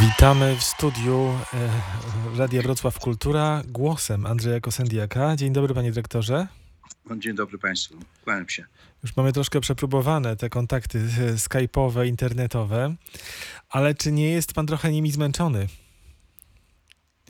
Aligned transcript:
Witamy 0.00 0.56
w 0.56 0.62
studiu 0.64 1.38
e, 1.54 2.38
Radia 2.38 2.62
Wrocław 2.62 2.98
Kultura 2.98 3.62
głosem 3.68 4.26
Andrzeja 4.26 4.60
Kosendiaka. 4.60 5.36
Dzień 5.36 5.52
dobry 5.52 5.74
panie 5.74 5.92
dyrektorze. 5.92 6.46
Dzień 7.18 7.34
dobry 7.34 7.58
Państwu, 7.58 7.94
kłaniam 8.24 8.48
się. 8.48 8.64
Już 9.02 9.16
mamy 9.16 9.32
troszkę 9.32 9.60
przepróbowane 9.60 10.36
te 10.36 10.50
kontakty 10.50 10.98
e, 10.98 11.34
skype'owe, 11.34 12.06
internetowe, 12.06 12.94
ale 13.68 13.94
czy 13.94 14.12
nie 14.12 14.30
jest 14.30 14.52
pan 14.52 14.66
trochę 14.66 14.92
nimi 14.92 15.12
zmęczony? 15.12 15.68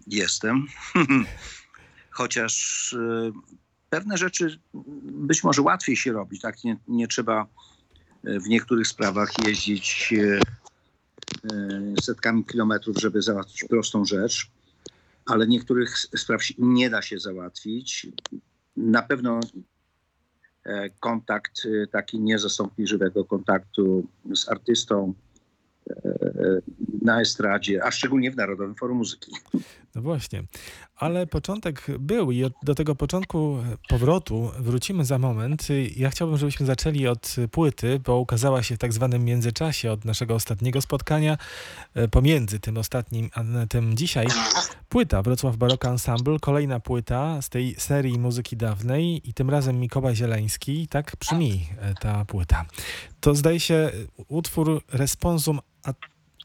Jestem, 0.07 0.67
chociaż 2.19 2.93
e, 2.93 3.33
pewne 3.91 4.19
rzeczy 4.19 4.61
być 5.05 5.45
może 5.45 5.63
łatwiej 5.63 5.97
się 5.97 6.13
robić, 6.13 6.43
tak? 6.43 6.65
Nie, 6.65 6.77
nie 6.89 7.09
trzeba 7.09 7.47
w 8.25 8.49
niektórych 8.49 8.87
sprawach 8.87 9.33
jeździć 9.47 10.15
setkami 12.03 12.45
kilometrów, 12.45 12.97
żeby 13.01 13.23
załatwić 13.23 13.65
prostą 13.65 14.05
rzecz, 14.05 14.51
ale 15.27 15.47
niektórych 15.47 15.99
spraw 15.99 16.41
nie 16.59 16.91
da 16.91 17.03
się 17.03 17.19
załatwić. 17.19 18.07
Na 18.77 19.03
pewno 19.03 19.41
e, 20.65 20.91
kontakt 20.91 21.63
e, 21.67 21.87
taki 21.87 22.21
nie 22.21 22.39
zastąpi 22.39 22.87
żywego 22.87 23.25
kontaktu 23.25 24.07
z 24.35 24.49
artystą 24.49 25.15
e, 25.91 25.95
na 27.03 27.21
estradzie, 27.21 27.85
a 27.85 27.91
szczególnie 27.91 28.31
w 28.31 28.37
Narodowym 28.37 28.75
Forum 28.75 28.99
Muzyki. 28.99 29.33
No 29.95 30.03
właśnie, 30.03 30.43
ale 30.97 31.27
początek 31.27 31.87
był 31.99 32.33
i 32.33 32.45
do 32.63 32.75
tego 32.75 32.95
początku 32.95 33.59
powrotu 33.89 34.51
wrócimy 34.59 35.05
za 35.05 35.19
moment. 35.19 35.69
Ja 35.97 36.11
chciałbym, 36.11 36.39
żebyśmy 36.39 36.67
zaczęli 36.67 37.07
od 37.07 37.37
płyty, 37.51 38.01
bo 38.07 38.19
ukazała 38.19 38.63
się 38.63 38.75
w 38.75 38.79
tak 38.79 38.93
zwanym 38.93 39.25
międzyczasie 39.25 39.93
od 39.93 40.05
naszego 40.05 40.35
ostatniego 40.35 40.81
spotkania, 40.81 41.39
e, 41.95 42.09
pomiędzy 42.09 42.61
tym 42.61 42.79
ostatnim 42.79 43.31
a 43.35 43.67
tym 43.67 43.97
dzisiaj, 43.97 44.27
płyta 44.89 45.23
Wrocław 45.23 45.57
Baroka 45.57 45.91
Ensemble, 45.91 46.39
kolejna 46.41 46.81
płyta 46.81 47.43
z 47.43 47.49
tej 47.49 47.75
serii 47.79 48.19
muzyki 48.19 48.57
dawnej 48.57 49.31
i 49.31 49.35
tym 49.35 49.51
razem 49.51 49.81
Mikołaj 49.81 50.17
Zieleński, 50.17 50.89
tak 50.89 51.13
brzmi 51.21 51.67
e, 51.81 51.95
ta 51.95 52.25
płyta. 52.25 52.65
To 53.21 53.35
zdaje 53.35 53.61
się 53.61 53.91
utwór 54.29 54.83
Responsum 54.93 55.61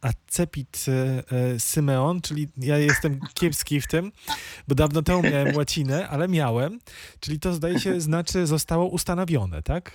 Acepit 0.02 0.86
e, 0.88 1.24
e, 1.38 1.60
Symeon, 1.60 2.22
czyli 2.22 2.48
ja 2.58 2.78
jestem 2.78 3.20
kiepski 3.34 3.82
w 3.82 3.88
tym, 3.88 4.12
bo 4.68 4.76
dawno 4.76 5.02
temu 5.02 5.24
miałem 5.24 5.56
łacinę, 5.56 6.10
ale 6.10 6.28
miałem, 6.28 6.80
czyli 7.20 7.40
to 7.40 7.54
zdaje 7.54 7.80
się 7.80 8.02
znaczy 8.02 8.48
zostało 8.48 8.86
ustanowione, 8.86 9.62
tak? 9.64 9.92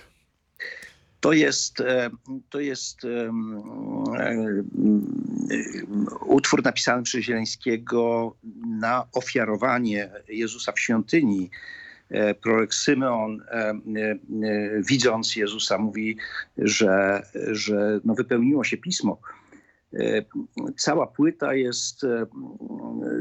To 1.19 1.33
jest, 1.33 1.81
e, 1.81 2.09
to 2.49 2.59
jest 2.59 3.05
mm, 3.05 3.63
utwór 6.25 6.63
napisany 6.63 7.03
przez 7.03 7.23
Zieleńskiego 7.23 8.35
na 8.67 9.07
ofiarowanie 9.13 10.09
Jezusa 10.27 10.71
w 10.71 10.79
świątyni. 10.79 11.49
Prorok 12.41 12.73
Symeon, 12.73 13.41
widząc 14.89 15.35
Jezusa, 15.35 15.77
mówi, 15.77 16.17
że, 16.57 17.23
że 17.51 17.99
no 18.03 18.15
wypełniło 18.15 18.63
się 18.63 18.77
pismo. 18.77 19.19
Cała 20.77 21.07
płyta 21.07 21.53
jest, 21.53 22.03
e, 22.03 22.25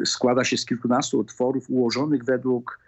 składa 0.04 0.44
się 0.44 0.56
z 0.56 0.66
kilkunastu 0.66 1.18
utworów 1.18 1.70
ułożonych 1.70 2.24
według 2.24 2.80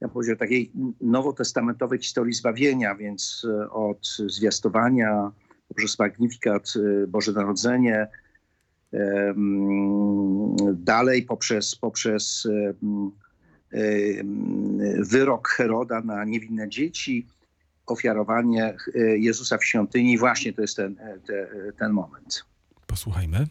ja 0.00 0.08
powiedział, 0.08 0.36
takiej 0.36 0.72
nowotestamentowej 1.00 1.98
historii 1.98 2.34
zbawienia, 2.34 2.94
więc 2.94 3.46
e, 3.50 3.70
od 3.70 4.06
zwiastowania 4.26 5.32
poprzez 5.68 5.98
Magnifikat, 5.98 6.72
e, 6.76 7.06
Boże 7.06 7.32
Narodzenie, 7.32 8.08
dalej 10.72 11.22
poprzez, 11.22 11.76
poprzez 11.76 12.48
wyrok 14.98 15.48
Heroda 15.48 16.00
na 16.00 16.24
niewinne 16.24 16.68
dzieci, 16.68 17.26
ofiarowanie 17.86 18.76
Jezusa 19.16 19.58
w 19.58 19.64
świątyni. 19.64 20.18
Właśnie 20.18 20.52
to 20.52 20.62
jest 20.62 20.76
ten, 20.76 20.96
te, 21.26 21.48
ten 21.78 21.92
moment. 21.92 22.44
Posłuchajmy. 22.98 23.46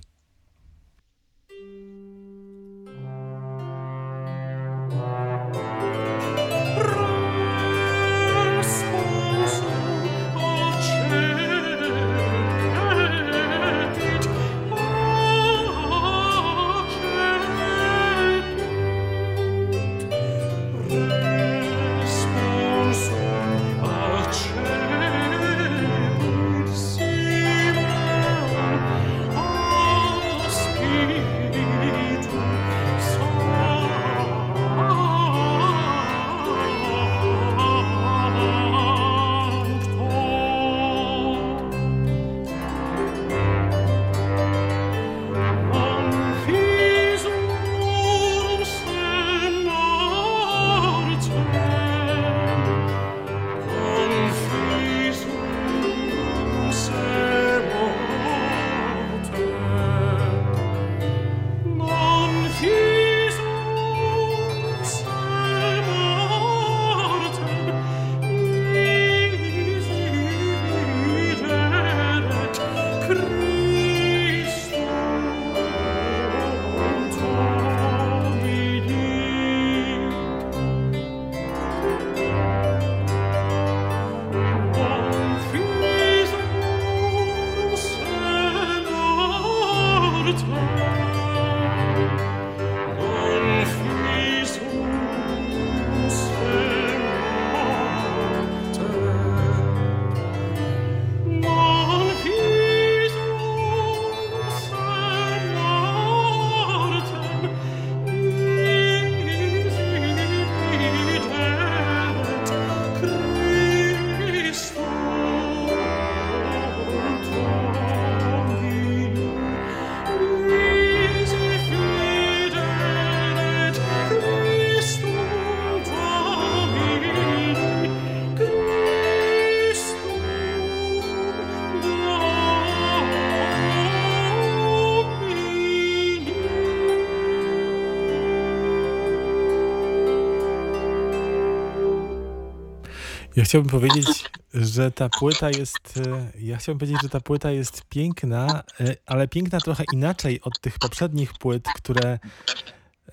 Chciałbym 143.48 143.72
powiedzieć, 143.72 144.30
że 144.54 144.92
ta 144.92 145.10
płyta 145.10 145.50
jest. 145.50 146.00
e, 146.08 146.32
Ja 146.40 146.58
chciałbym 146.58 146.80
powiedzieć, 146.80 147.02
że 147.02 147.10
ta 147.10 147.22
płyta 147.22 147.52
jest 147.52 147.82
piękna, 147.90 148.64
e, 148.80 148.96
ale 149.06 149.28
piękna 149.28 149.60
trochę 149.60 149.84
inaczej 149.94 150.42
od 150.42 150.60
tych 150.60 150.80
poprzednich 150.80 151.34
płyt, 151.34 151.64
które, 151.76 152.20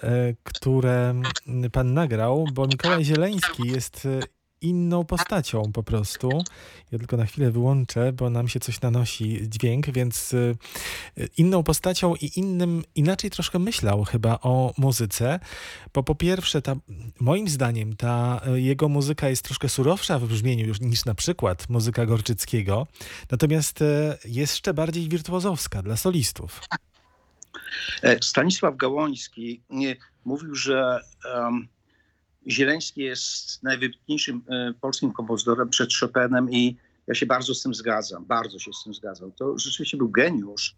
e, 0.03 0.35
które 0.45 1.15
pan 1.73 1.95
nagrał, 1.95 2.47
bo 2.53 2.67
Mikołaj 2.67 3.05
Zieleński 3.05 3.69
jest 3.69 4.09
inną 4.65 5.05
postacią 5.05 5.73
po 5.73 5.83
prostu. 5.83 6.29
Ja 6.93 6.99
tylko 6.99 7.17
na 7.17 7.27
chwilę 7.27 7.51
wyłączę, 7.51 8.13
bo 8.13 8.31
nam 8.31 8.49
się 8.49 8.61
coś 8.61 8.81
nanosi 8.81 9.41
dźwięk, 9.49 9.91
więc 9.91 10.33
y, 10.35 10.57
inną 11.37 11.63
postacią 11.63 12.15
i 12.15 12.31
innym, 12.37 12.83
inaczej 12.95 13.31
troszkę 13.31 13.59
myślał 13.59 14.05
chyba 14.05 14.39
o 14.43 14.75
muzyce, 14.79 15.41
bo 15.95 16.03
po 16.03 16.15
pierwsze, 16.15 16.63
ta, 16.63 16.77
moim 17.21 17.49
zdaniem 17.49 17.97
ta 17.97 18.41
y, 18.47 18.61
jego 18.61 18.89
muzyka 18.89 19.29
jest 19.29 19.45
troszkę 19.45 19.69
surowsza 19.69 20.19
w 20.19 20.25
brzmieniu 20.25 20.67
już 20.67 20.81
niż 20.81 21.05
na 21.05 21.15
przykład 21.15 21.69
muzyka 21.69 22.07
Gorczyckiego, 22.07 22.87
natomiast 23.31 23.81
jest 24.25 24.45
jeszcze 24.45 24.75
bardziej 24.75 25.09
wirtuozowska 25.09 25.83
dla 25.83 25.97
solistów. 25.97 26.61
E, 28.03 28.23
Stanisław 28.23 28.77
Gałoński 28.77 29.63
mówił, 30.25 30.55
że 30.55 31.01
um, 31.35 31.69
Zieleński 32.49 33.01
jest 33.01 33.63
najwybitniejszym 33.63 34.43
e, 34.49 34.75
polskim 34.81 35.13
kompozytorem 35.13 35.69
przed 35.69 35.95
Chopinem 35.95 36.51
i 36.51 36.77
ja 37.07 37.15
się 37.15 37.27
bardzo 37.27 37.55
z 37.55 37.63
tym 37.63 37.75
zgadzam, 37.75 38.25
bardzo 38.25 38.59
się 38.59 38.73
z 38.73 38.85
tym 38.85 38.95
zgadzam. 38.95 39.33
To 39.33 39.59
rzeczywiście 39.59 39.97
był 39.97 40.09
geniusz. 40.09 40.77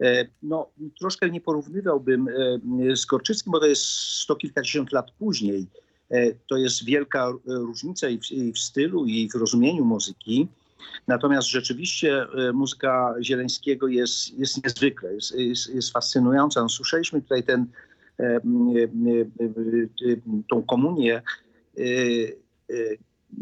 E, 0.00 0.26
No, 0.42 0.70
troszkę 0.98 1.30
nie 1.30 1.40
porównywałbym 1.40 2.28
e, 2.28 2.96
z 2.96 3.06
Gorczyckim, 3.06 3.52
bo 3.52 3.60
to 3.60 3.66
jest 3.66 3.84
sto 4.22 4.36
kilkadziesiąt 4.36 4.92
lat 4.92 5.10
później. 5.10 5.66
To 6.48 6.56
jest 6.56 6.84
wielka 6.84 7.32
różnica 7.46 8.08
i 8.08 8.18
w, 8.18 8.30
i 8.30 8.52
w 8.52 8.58
stylu, 8.58 9.06
i 9.06 9.30
w 9.30 9.34
rozumieniu 9.34 9.84
muzyki. 9.84 10.48
Natomiast 11.06 11.48
rzeczywiście 11.48 12.26
muzyka 12.54 13.14
Zieleńskiego 13.22 13.88
jest, 13.88 14.38
jest 14.38 14.64
niezwykle, 14.64 15.14
jest, 15.14 15.34
jest, 15.38 15.74
jest 15.74 15.92
fascynująca. 15.92 16.62
No, 16.62 16.68
słyszeliśmy 16.68 17.22
tutaj 17.22 17.42
ten, 17.42 17.66
tą 20.50 20.62
komunię 20.62 21.14
e, 21.16 21.82
e, 21.82 22.74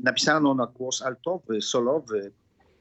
napisaną 0.04 0.54
na 0.54 0.66
głos 0.66 1.02
altowy, 1.02 1.62
solowy, 1.62 2.32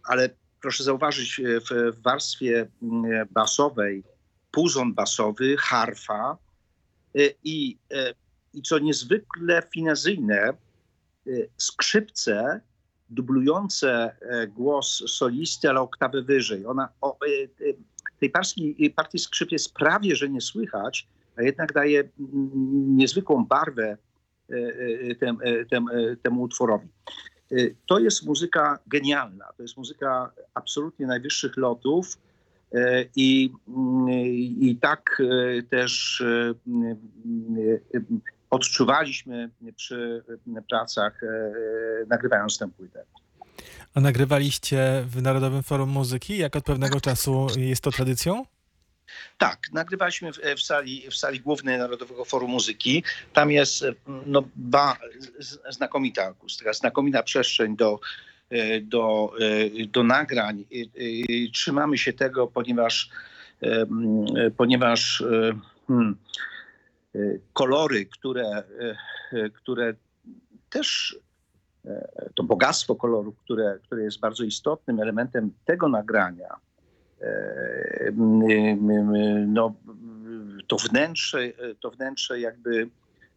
ale 0.04 0.30
proszę 0.62 0.84
zauważyć 0.84 1.40
e, 1.40 1.44
w, 1.60 2.02
warstwie 2.02 2.68
m, 2.82 3.04
basowej 3.32 4.04
puzon 4.52 4.94
basowy, 4.94 5.58
harfa 5.58 6.38
i, 7.44 7.78
i 8.54 8.62
co 8.62 8.80
niezwykle 8.80 9.64
finezyjne, 9.74 10.54
skrzypce 11.58 12.62
dublujące 13.10 14.16
głos 14.56 15.04
solisty, 15.08 15.70
ale 15.70 15.82
oktawę 15.82 16.22
wyżej. 16.22 16.66
Ona, 16.66 16.90
o, 17.02 17.18
tej 18.20 18.30
partii, 18.30 18.94
partii 18.96 19.20
skrzyp 19.20 19.52
jest 19.52 19.74
prawie, 19.74 20.16
że 20.16 20.30
nie 20.30 20.42
słychać, 20.42 21.08
a 21.40 21.44
jednak 21.44 21.74
daje 21.74 22.00
mm, 22.00 22.98
niezwykłą 22.98 23.46
barwę 23.46 23.98
e, 24.50 24.56
e, 25.12 25.16
tem, 25.16 25.38
e, 25.44 25.66
tem, 25.66 25.86
e, 25.88 26.16
temu 26.16 26.42
utworowi. 26.42 26.88
To 27.86 28.00
jest 28.00 28.26
muzyka 28.26 28.80
genialna, 28.88 29.46
to 29.58 29.64
jest 29.64 29.78
muzyka 29.78 30.32
absolutnie 30.54 31.08
najwyższych 31.08 31.58
lotów 31.58 32.18
i, 33.16 33.52
i 34.60 34.78
tak 34.82 35.22
też 35.70 36.24
odczuwaliśmy 38.50 39.50
przy 39.76 40.24
pracach, 40.70 41.22
nagrywając 42.08 42.58
tę 42.58 42.70
płytę. 42.78 43.06
A 43.94 44.00
nagrywaliście 44.02 45.04
w 45.08 45.22
Narodowym 45.22 45.64
Forum 45.64 45.90
Muzyki? 45.90 46.38
Jak 46.38 46.56
od 46.56 46.64
pewnego 46.64 47.02
czasu 47.02 47.48
jest 47.58 47.82
to 47.82 47.92
tradycją? 47.92 48.46
Tak, 49.38 49.60
nagrywaliśmy 49.74 50.34
w, 50.34 50.38
w, 50.58 50.62
sali, 50.62 51.10
w 51.12 51.16
sali 51.16 51.40
głównej 51.40 51.78
Narodowego 51.78 52.26
Forum 52.26 52.52
Muzyki. 52.52 53.04
Tam 53.34 53.52
jest 53.52 53.84
e, 53.84 53.94
no, 54.26 54.44
ba, 54.56 54.98
znakomita 55.70 56.24
akustyka, 56.26 56.74
znakomita 56.74 57.24
przestrzeń 57.24 57.76
do, 57.76 58.00
e, 58.50 58.82
do, 58.82 59.34
e, 59.82 59.88
do 59.88 60.04
nagrań. 60.04 60.66
Trzymamy 61.54 61.98
się 61.98 62.14
tego, 62.14 62.48
ponieważ, 62.48 63.10
e, 63.64 63.68
e, 63.72 64.52
ponieważ 64.58 65.22
e, 65.22 65.52
hmm, 65.88 66.18
e, 67.16 67.20
kolory, 67.54 68.06
które, 68.06 68.48
e, 68.48 68.64
e, 69.34 69.50
które 69.50 69.94
też 70.70 71.18
e, 71.86 72.30
to 72.36 72.44
bogactwo 72.44 72.96
kolorów, 72.96 73.38
które, 73.38 73.80
które 73.84 74.04
jest 74.04 74.20
bardzo 74.20 74.44
istotnym 74.44 75.00
elementem 75.00 75.52
tego 75.66 75.90
nagrania, 75.90 76.48
e, 76.48 76.69
no, 79.48 79.76
to 80.68 80.78
wnętrze, 80.78 81.40
to 81.80 81.92
wnętrze 81.92 82.40
jakby 82.40 82.90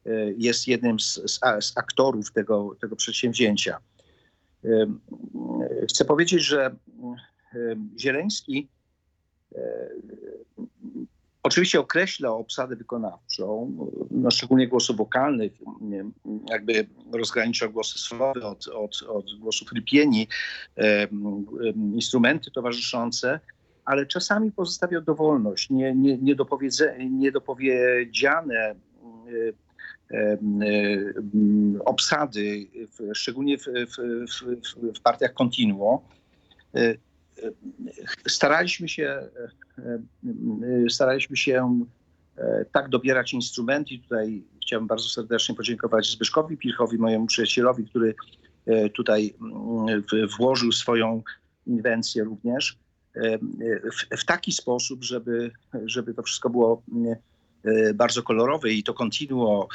e, 0.07 0.11
jest 0.37 0.69
jednym 0.69 1.01
z, 1.01 1.15
z, 1.15 1.41
z 1.61 1.79
aktorów 1.79 2.33
tego, 2.33 2.77
tego 2.81 2.97
przedsięwzięcia. 2.97 3.79
Em, 4.65 5.01
Chcę 5.89 6.05
powiedzieć, 6.05 6.43
że 6.43 6.77
Zieleński 7.99 8.69
e, 9.55 9.89
oczywiście 11.43 11.81
określa 11.81 12.31
obsadę 12.31 12.77
wykonawczą, 12.77 13.77
no 14.11 14.31
szczególnie 14.31 14.69
głosów 14.69 14.97
wokalnych, 14.97 15.53
jakby 16.51 16.87
rozgranicza 17.13 17.69
głosy 17.69 17.99
solowe 17.99 18.47
od, 18.47 18.69
od, 18.69 19.03
od 19.03 19.39
głosów 19.39 19.73
rypieni, 19.73 20.29
instrumenty 21.95 22.51
towarzyszące, 22.51 23.41
ale 23.93 24.07
czasami 24.07 24.53
pozostawiał 24.53 25.03
dowolność, 25.03 25.71
nie, 25.71 25.95
nie, 25.95 26.19
niedopowiedziane 26.99 28.75
em, 30.11 30.63
y, 30.63 31.15
m, 31.35 31.81
obsady, 31.85 32.67
szczególnie 33.15 33.59
w, 33.59 33.65
w, 33.65 33.97
w, 34.27 34.99
w 34.99 35.01
partiach 35.01 35.35
continuo. 35.35 36.03
Staraliśmy 38.29 38.89
się, 38.89 39.29
staraliśmy 40.89 41.37
się 41.37 41.85
e, 42.37 42.65
tak 42.73 42.89
dobierać 42.89 43.33
instrumenty. 43.33 43.99
Tutaj 43.99 44.43
chciałbym 44.63 44.87
bardzo 44.87 45.09
serdecznie 45.09 45.55
podziękować 45.55 46.07
Zbyszkowi 46.11 46.57
Pilchowi, 46.57 46.99
mojemu 46.99 47.27
przyjacielowi, 47.27 47.85
który 47.85 48.15
e, 48.67 48.91
tutaj 48.91 49.35
mm, 49.41 50.03
włożył 50.39 50.73
swoją 50.73 51.23
inwencję 51.67 52.25
również 52.25 52.73
e, 52.73 52.82
w, 53.15 54.21
w 54.21 54.25
taki 54.25 54.53
sposób, 54.53 55.05
żeby, 55.05 55.51
żeby 55.85 56.15
to 56.15 56.23
wszystko 56.23 56.51
było 56.51 56.83
mm, 56.93 57.15
e, 57.65 57.95
bardzo 57.95 58.23
kolorowe 58.23 58.71
i 58.71 58.83
to 58.83 58.95
continuo, 58.95 59.69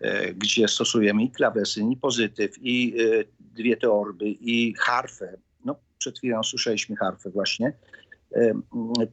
e, 0.00 0.34
gdzie 0.34 0.68
stosujemy 0.68 1.22
i 1.22 1.30
klawesyn, 1.30 1.92
i 1.92 1.96
pozytyw, 1.96 2.54
i 2.60 2.94
e, 3.00 3.24
dwie 3.40 3.76
teorby, 3.76 4.24
i 4.28 4.74
harfę. 4.78 5.36
No, 5.64 5.76
przed 5.98 6.18
chwilą 6.18 6.42
słyszeliśmy 6.42 6.96
harfę 6.96 7.30
właśnie. 7.30 7.72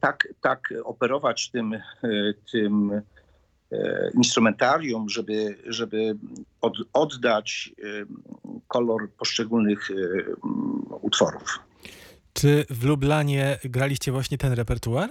Tak, 0.00 0.28
tak 0.40 0.74
operować 0.84 1.50
tym, 1.50 1.78
tym 2.52 3.02
instrumentarium, 4.14 5.08
żeby, 5.08 5.58
żeby 5.66 6.16
od, 6.60 6.76
oddać 6.92 7.72
kolor 8.68 9.10
poszczególnych 9.10 9.88
utworów. 11.00 11.58
Czy 12.32 12.66
w 12.70 12.84
Lublanie 12.84 13.58
graliście 13.64 14.12
właśnie 14.12 14.38
ten 14.38 14.52
repertuar? 14.52 15.10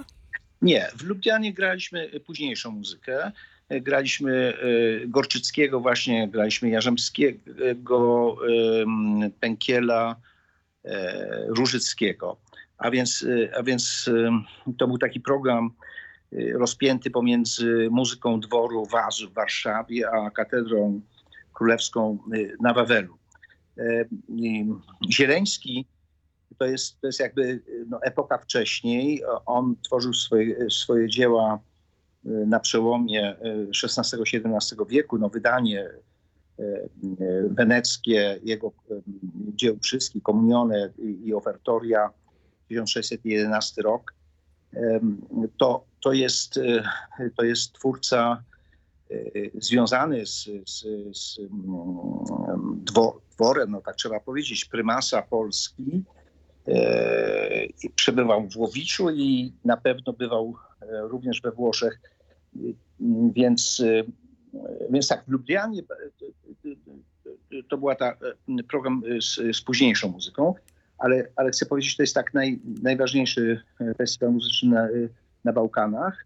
Nie, 0.62 0.88
w 0.96 1.04
Lublianie 1.04 1.54
graliśmy 1.54 2.20
późniejszą 2.20 2.72
muzykę. 2.72 3.32
Graliśmy 3.82 4.54
e, 4.54 5.08
Gorczyckiego 5.08 5.80
właśnie, 5.80 6.28
graliśmy 6.28 6.70
Jarzębskiego, 6.70 8.38
Pękiela, 9.40 10.16
e, 10.86 11.46
Różyckiego. 11.48 12.38
A 12.78 12.92
więc, 12.92 13.26
e, 13.52 13.58
a 13.58 13.64
więc 13.64 14.10
to 14.78 14.88
był 14.88 14.98
taki 14.98 15.20
program 15.20 15.72
rozpięty 16.54 17.12
pomiędzy 17.12 17.88
muzyką 17.92 18.40
dworu 18.40 18.86
Wazu 18.86 19.30
w 19.30 19.34
Warszawie, 19.34 20.10
a 20.12 20.30
katedrą 20.30 21.02
królewską 21.54 22.18
na 22.62 22.74
Wawelu. 22.74 23.18
Zieleński 25.12 25.86
to 26.62 26.66
jest, 26.66 27.02
to 27.02 27.08
jest 27.08 27.20
jakby 27.20 27.62
no, 27.88 28.00
epoka 28.04 28.38
wcześniej. 28.38 29.24
On 29.46 29.76
tworzył 29.82 30.14
swoje, 30.14 30.70
swoje 30.70 31.10
dzieła 31.10 31.60
y, 32.26 32.30
na 32.30 32.60
przełomie 32.60 33.36
y, 33.46 33.68
XVI-XVII 33.84 34.86
wieku. 34.90 35.18
No, 35.18 35.30
wydanie 35.30 35.90
y, 36.60 36.64
y, 37.22 37.50
weneckie 37.50 38.40
jego 38.44 38.68
y, 38.92 39.02
dzieł 39.56 39.78
wszystkich, 39.80 40.24
Komunione 40.24 40.90
i, 40.98 41.34
Ofertoria, 41.34 42.10
1611 42.68 43.82
rok. 43.82 44.14
To, 45.58 45.86
to, 46.02 46.14
jest, 46.14 46.58
y, 46.58 46.84
to 47.38 47.44
jest 47.44 47.74
twórca 47.74 48.44
y, 49.12 49.52
związany 49.54 50.26
z, 50.26 50.50
z, 50.66 50.86
z 51.18 51.40
mm, 51.40 52.86
dwo- 52.86 53.20
dworem, 53.32 53.72
no 53.72 53.82
tak 53.82 53.96
trzeba 53.96 54.20
powiedzieć, 54.20 54.66
prymasa 54.66 55.22
Polski, 55.22 56.04
przebywał 57.96 58.50
w 58.50 58.58
Łowiczu 58.58 59.10
i 59.10 59.54
na 59.66 59.78
pewno 59.78 60.14
bywał 60.14 60.56
e, 60.82 61.02
również 61.02 61.42
we 61.42 61.52
Włoszech. 61.52 62.02
E, 62.56 62.60
Więc, 63.34 63.80
e, 63.80 64.04
więc 64.90 65.08
tak, 65.08 65.26
w 65.26 65.32
Lublianie 65.32 65.82
e, 65.82 67.64
to 67.70 67.78
była 67.78 67.96
ta 67.96 68.12
e, 68.12 68.64
program 68.64 69.04
e, 69.18 69.22
z, 69.22 69.58
z 69.58 69.62
późniejszą 69.62 70.10
muzyką, 70.10 70.56
ale, 70.98 71.28
ale 71.36 71.52
chcę 71.52 71.66
powiedzieć, 71.66 71.92
że 71.92 71.98
to 71.98 72.04
jest 72.04 72.16
tak 72.16 72.34
naj, 72.34 72.60
najważniejszy 72.82 73.62
e, 73.80 73.94
festiwal 73.94 74.34
muzyczny 74.34 74.70
na, 74.70 74.86
e, 74.86 74.92
na 75.44 75.54
Bałkanach. 75.54 76.26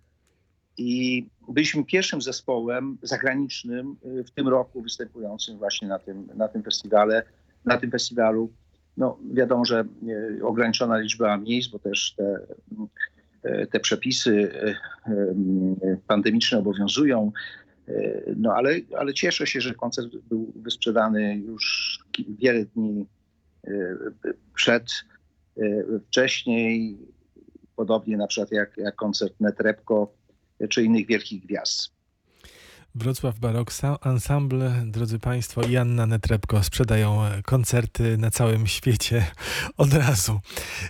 I 0.77 1.25
byliśmy 1.49 1.85
pierwszym 1.85 2.21
zespołem 2.21 2.97
zagranicznym 3.01 3.95
e, 4.19 4.23
w 4.23 4.31
tym 4.31 4.47
roku 4.47 4.81
występującym 4.81 5.57
właśnie 5.57 5.87
na 5.87 5.99
tym, 5.99 6.27
na 6.35 6.47
tym 6.47 6.63
festiwale, 6.63 7.23
na 7.65 7.77
tym 7.77 7.91
festiwalu. 7.91 8.49
No 8.97 9.17
wiadomo, 9.33 9.65
że 9.65 9.85
e, 10.39 10.43
ograniczona 10.43 10.97
liczba 10.97 11.37
miejsc, 11.37 11.71
bo 11.71 11.79
też 11.79 12.15
te, 12.17 12.39
e, 13.43 13.67
te 13.67 13.79
przepisy 13.79 14.51
e, 15.07 15.97
pandemiczne 16.07 16.57
obowiązują. 16.57 17.31
No 18.35 18.53
ale, 18.53 18.75
ale 18.97 19.13
cieszę 19.13 19.47
się, 19.47 19.61
że 19.61 19.73
koncert 19.73 20.07
był 20.29 20.53
wysprzedany 20.55 21.37
już 21.37 21.99
wiele 22.39 22.65
dni 22.65 23.05
przed, 24.55 24.83
wcześniej, 26.07 26.97
podobnie 27.75 28.17
na 28.17 28.27
przykład 28.27 28.51
jak, 28.51 28.77
jak 28.77 28.95
koncert 28.95 29.33
Netrepko 29.39 30.13
czy 30.69 30.83
innych 30.83 31.07
wielkich 31.07 31.45
gwiazd. 31.45 31.94
Wrocław 32.97 33.39
Barok 33.39 33.71
Ensemble, 34.05 34.83
drodzy 34.85 35.19
Państwo, 35.19 35.61
i 35.61 35.77
Anna 35.77 36.05
Netrebko 36.05 36.63
sprzedają 36.63 37.23
e, 37.23 37.41
koncerty 37.41 38.17
na 38.17 38.31
całym 38.31 38.67
świecie 38.67 39.25
od 39.77 39.93
razu. 39.93 40.39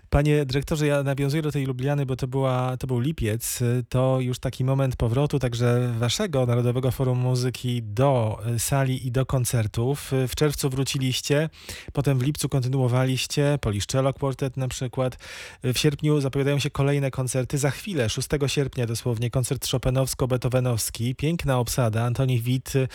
Panie 0.10 0.46
dyrektorze, 0.46 0.88
ja 0.88 1.04
nawiązuję 1.04 1.42
do 1.42 1.52
tej 1.52 1.66
Lubliany, 1.66 2.06
bo 2.06 2.16
to, 2.16 2.28
była, 2.28 2.78
to 2.78 2.88
był 2.88 3.00
lipiec. 3.00 3.62
E, 3.62 3.84
To 3.90 4.18
już 4.20 4.40
taki 4.40 4.64
moment 4.64 4.96
powrotu 4.96 5.40
także 5.40 5.94
Waszego 6.00 6.46
Narodowego 6.46 6.92
Forum 6.92 7.20
Muzyki 7.20 7.84
do 7.84 8.40
e, 8.46 8.60
sali 8.60 9.08
i 9.08 9.12
do 9.12 9.26
koncertów. 9.26 10.12
W 10.28 10.36
czerwcu 10.36 10.70
wróciliście, 10.70 11.50
potem 11.94 12.20
w 12.20 12.24
lipcu 12.24 12.50
kontynuowaliście, 12.50 13.58
Poliszczelo 13.62 14.14
Quartet 14.14 14.58
na 14.58 14.68
przykład. 14.68 15.18
W 15.64 15.78
sierpniu 15.78 16.22
zapowiadają 16.22 16.60
się 16.60 16.70
kolejne 16.70 17.12
koncerty. 17.12 17.58
Za 17.58 17.72
chwilę, 17.72 18.10
6 18.10 18.28
sierpnia 18.48 18.86
dosłownie, 18.86 19.30
koncert 19.30 19.66
Chopinowsko-Beethovenowski. 19.66 21.16
Piękna 21.16 21.60
obsada. 21.60 21.95
Antoni 22.04 22.42
Witt. 22.42 22.76
y, 22.76 22.88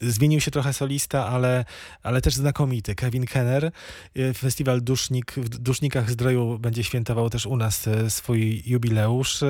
Zmienił 0.00 0.40
się 0.40 0.50
trochę 0.50 0.72
solista, 0.72 1.26
ale, 1.26 1.64
ale 2.02 2.20
też 2.20 2.34
znakomity. 2.34 2.94
Kevin 2.94 3.26
Kenner. 3.26 3.72
Y, 4.18 4.34
Festiwal 4.34 4.80
Dusznik, 4.82 5.32
w 5.32 5.48
Dusznikach 5.48 6.10
Zdroju 6.10 6.58
będzie 6.58 6.84
świętował 6.84 7.30
też 7.30 7.46
u 7.46 7.56
nas 7.56 7.86
y, 7.86 8.10
swój 8.10 8.62
jubileusz. 8.66 9.40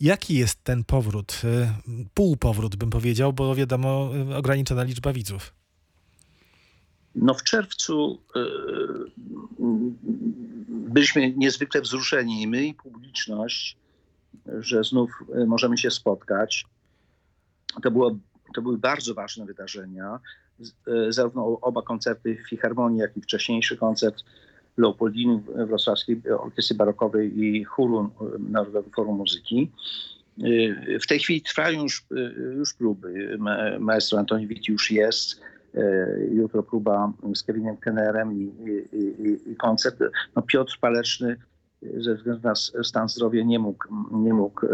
Jaki 0.00 0.34
jest 0.34 0.64
ten 0.64 0.84
powrót? 0.84 1.42
Półpowrót 2.14 2.76
bym 2.76 2.90
powiedział, 2.90 3.32
bo 3.32 3.54
wiadomo, 3.54 4.10
ograniczona 4.36 4.82
liczba 4.82 5.12
widzów. 5.12 5.54
No 7.14 7.34
w 7.34 7.42
czerwcu 7.42 8.22
byliśmy 10.68 11.34
niezwykle 11.36 11.80
wzruszeni, 11.80 12.46
my 12.46 12.66
i 12.66 12.74
publiczność, 12.74 13.76
że 14.58 14.84
znów 14.84 15.10
możemy 15.46 15.78
się 15.78 15.90
spotkać. 15.90 16.66
To, 17.82 17.90
było, 17.90 18.16
to 18.54 18.62
były 18.62 18.78
bardzo 18.78 19.14
ważne 19.14 19.46
wydarzenia. 19.46 20.18
E, 20.86 21.12
Zarówno 21.12 21.60
oba 21.60 21.82
koncerty 21.82 22.36
w 22.44 22.48
Filharmonii, 22.48 23.00
jak 23.00 23.16
i 23.16 23.20
wcześniejszy 23.20 23.76
koncert 23.76 24.24
Leopoldiny 24.76 25.42
Wrocławskiej 25.66 26.22
Orkiestry 26.40 26.76
Barokowej 26.76 27.44
i 27.44 27.64
chóru 27.64 28.10
e, 28.20 28.24
Narodowego 28.50 28.90
Forum 28.96 29.16
Muzyki. 29.16 29.72
E, 30.94 30.98
W 31.00 31.06
tej 31.06 31.18
chwili 31.18 31.42
trwają 31.42 31.82
już, 31.82 32.06
już 32.56 32.74
próby. 32.74 33.36
Ma- 33.38 33.78
Maestro 33.78 34.18
Antoni 34.18 34.46
Witt 34.46 34.68
już 34.68 34.90
jest. 34.90 35.40
Jutro 36.30 36.62
próba 36.62 37.12
z 37.34 37.42
Kevinem 37.42 37.76
Kennerem 37.76 38.32
i, 38.32 38.52
i, 38.92 39.50
i, 39.52 39.56
koncert. 39.56 39.98
No 40.36 40.42
Piotr 40.42 40.78
Paleczny 40.80 41.36
ze 41.96 42.14
względu 42.14 42.48
na 42.48 42.54
stan 42.84 43.08
zdrowia 43.08 43.44
nie 43.44 43.58
mógł, 43.58 43.84
nie 44.12 44.34
mógł 44.34 44.66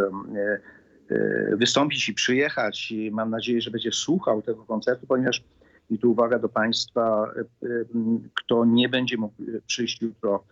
wystąpić 1.57 2.09
i 2.09 2.15
przyjechać. 2.15 2.91
I 2.93 3.11
mam 3.11 3.31
nadzieję, 3.31 3.61
że 3.61 3.71
będzie 3.71 3.93
słuchał 3.93 4.43
tego 4.43 4.65
koncertu, 4.65 5.07
ponieważ 5.07 5.43
i 5.91 5.99
tu 5.99 6.11
uwaga 6.13 6.39
do 6.39 6.49
Państwa, 6.49 7.31
e, 7.37 7.41
e, 7.41 7.85
kto 8.35 8.65
nie 8.65 8.89
będzie 8.89 9.17
mógł 9.17 9.35
e, 9.43 9.61
przyjść 9.67 10.03
jutro 10.03 10.45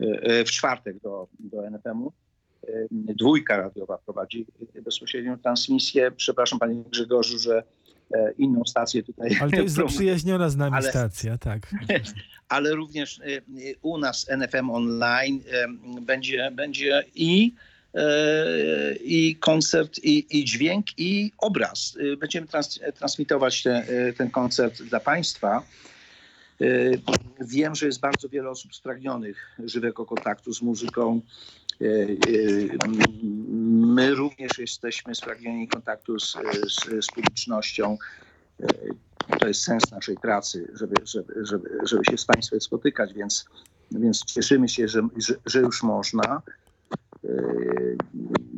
e, 0.00 0.04
e, 0.22 0.44
w 0.44 0.50
czwartek 0.50 1.00
do, 1.00 1.28
do 1.38 1.66
NFM-u. 1.70 2.12
e, 2.68 2.86
Dwójka 2.90 3.56
radiowa 3.56 3.98
prowadzi 4.04 4.46
bezpośrednią 4.84 5.38
transmisję. 5.38 6.10
Przepraszam 6.10 6.58
Panie 6.58 6.84
Grzegorzu, 6.90 7.38
że 7.38 7.62
e, 8.14 8.32
inną 8.38 8.62
stację 8.64 9.02
tutaj 9.02 9.36
Ale 9.40 9.50
to 9.50 9.62
jest 9.62 9.74
zaprzyjaźniona 9.74 10.48
z 10.48 10.56
nami 10.56 10.76
Ale- 10.76 10.90
stacja, 10.90 11.38
tak. 11.38 11.74
ale 12.48 12.74
również 12.74 13.20
u 13.82 13.98
nas 13.98 14.26
NFM 14.30 14.70
Online 14.70 15.40
będzie, 16.02 16.50
będzie 16.54 17.04
i, 17.14 17.54
i 19.00 19.36
koncert, 19.40 19.98
i, 19.98 20.38
i 20.38 20.44
dźwięk, 20.44 20.86
i 20.96 21.32
obraz. 21.38 21.96
Y, 21.96 22.16
Będziemy 22.16 22.46
trans, 22.46 22.80
transmitować 22.94 23.62
te, 23.62 23.88
y, 24.08 24.12
ten 24.12 24.30
koncert 24.30 24.82
dla 24.82 25.00
Państwa. 25.00 25.62
Wiem, 27.40 27.74
że 27.74 27.86
jest 27.86 28.00
bardzo 28.00 28.28
wiele 28.28 28.50
osób 28.50 28.74
spragnionych 28.74 29.58
żywego 29.64 30.06
kontaktu 30.06 30.52
z 30.52 30.62
muzyką. 30.62 31.20
My 33.70 34.14
również 34.14 34.58
jesteśmy 34.58 35.14
spragnieni 35.14 35.68
kontaktu 35.68 36.18
z, 36.18 36.36
z, 36.68 37.04
z 37.04 37.06
publicznością. 37.06 37.98
To 39.40 39.48
jest 39.48 39.62
sens 39.62 39.90
naszej 39.90 40.16
pracy, 40.16 40.70
żeby, 40.74 40.94
żeby, 41.04 41.34
żeby, 41.44 41.78
żeby 41.82 42.04
się 42.10 42.18
z 42.18 42.24
Państwem 42.24 42.60
spotykać, 42.60 43.14
więc, 43.14 43.44
więc 43.90 44.24
cieszymy 44.24 44.68
się, 44.68 44.88
że, 44.88 45.02
że, 45.16 45.34
że 45.46 45.60
już 45.60 45.82
można. 45.82 46.42
Yy, 47.28 47.96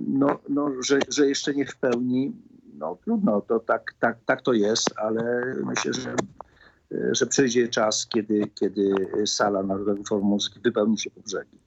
No, 0.07 0.39
no 0.49 0.83
że, 0.83 0.99
że 1.09 1.27
jeszcze 1.27 1.55
nie 1.55 1.67
w 1.67 1.77
pełni, 1.77 2.33
no 2.79 2.99
trudno, 3.05 3.41
to 3.41 3.61
tak, 3.61 3.95
tak, 4.01 4.19
tak 4.27 4.43
to 4.43 4.53
jest, 4.53 4.91
ale 4.97 5.55
myślę, 5.65 5.93
że, 5.93 6.15
że 7.13 7.27
przyjdzie 7.27 7.69
czas, 7.69 8.07
kiedy, 8.07 8.51
kiedy 8.61 8.95
sala 9.27 9.63
Narodowego 9.63 10.05
Forum 10.09 10.27
Muzyki 10.27 10.61
wypełni 10.61 10.99
się 10.99 11.11
po 11.11 11.21
brzegi. 11.21 11.59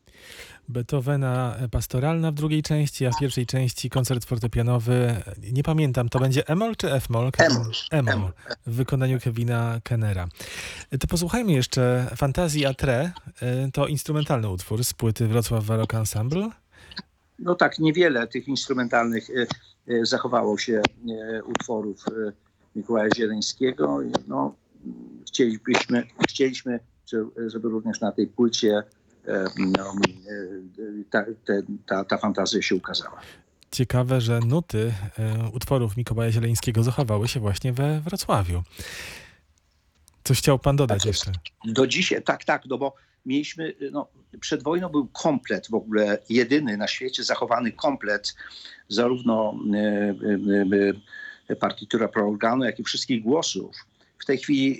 Beethovena 0.69 1.55
pastoralna 1.71 2.31
w 2.31 2.33
drugiej 2.35 2.63
części, 2.63 3.05
a 3.05 3.11
w 3.11 3.19
pierwszej 3.19 3.45
części 3.45 3.89
koncert 3.89 4.25
fortepianowy. 4.25 5.15
Nie 5.53 5.63
pamiętam, 5.63 6.09
to 6.09 6.19
będzie 6.19 6.47
Emol 6.47 6.75
czy 6.75 6.93
F-moll? 6.93 7.31
Emol. 7.37 7.71
Emol 7.91 8.13
Emol. 8.13 8.31
w 8.67 8.75
wykonaniu 8.75 9.19
Kevina 9.19 9.79
Kennera. 9.83 10.27
To 10.99 11.07
posłuchajmy 11.07 11.51
jeszcze 11.51 12.07
Fantazji 12.15 12.65
a 12.65 12.73
Tre. 12.73 13.11
To 13.73 13.87
instrumentalny 13.87 14.49
utwór 14.49 14.83
z 14.83 14.93
płyty 14.93 15.27
Wrocław 15.27 15.65
Baroque 15.65 15.97
Ensemble. 15.97 16.49
No 17.43 17.55
tak, 17.55 17.79
niewiele 17.79 18.27
tych 18.27 18.47
instrumentalnych 18.47 19.29
y, 19.29 19.47
y, 19.89 20.05
zachowało 20.05 20.57
się 20.57 20.81
y, 21.09 21.43
utworów 21.43 22.05
Mikołaja 22.75 23.09
Zieleńskiego. 23.15 23.99
No, 24.27 24.55
chcielibyśmy, 25.27 26.03
chcieliśmy, 26.29 26.79
żeby- 27.47 27.69
również 27.69 28.01
na 28.01 28.11
tej 28.11 28.27
płycie 28.27 28.83
no, 29.57 29.93
ta, 31.09 31.25
ta, 31.85 32.05
ta 32.05 32.17
fantazja 32.17 32.61
się 32.61 32.75
ukazała. 32.75 33.21
Ciekawe, 33.71 34.21
że 34.21 34.39
nuty 34.39 34.93
e, 35.19 35.49
utworów 35.53 35.97
Mikołaja 35.97 36.31
Zieleńskiego 36.31 36.83
zachowały 36.83 37.27
się 37.27 37.39
właśnie 37.39 37.73
we 37.73 38.01
Wrocławiu. 38.01 38.63
Coś 40.23 40.37
chciał 40.39 40.59
pan 40.59 40.75
dodać 40.75 40.99
Tak 40.99 41.05
jeszcze? 41.05 41.31
Do 41.65 41.87
dzisiaj, 41.87 42.23
tak, 42.23 42.43
tak, 42.43 42.65
no 42.65 42.77
bo 42.77 42.95
mieliśmy, 43.25 43.73
y, 43.81 43.91
no, 43.91 44.07
przed 44.39 44.63
wojną 44.63 44.89
był 44.89 45.07
komplet 45.07 45.67
w 45.69 45.73
ogóle, 45.73 46.17
jedyny 46.29 46.77
na 46.77 46.87
świecie 46.87 47.23
zachowany 47.23 47.71
komplet, 47.71 48.35
zarówno 48.87 49.59
y, 51.49 51.51
y, 51.51 51.55
partitura 51.55 52.07
pro 52.07 52.27
organu, 52.27 52.63
jak 52.63 52.79
i 52.79 52.83
wszystkich 52.83 53.23
głosów. 53.23 53.75
W 54.19 54.25
tej 54.25 54.37
chwili 54.37 54.79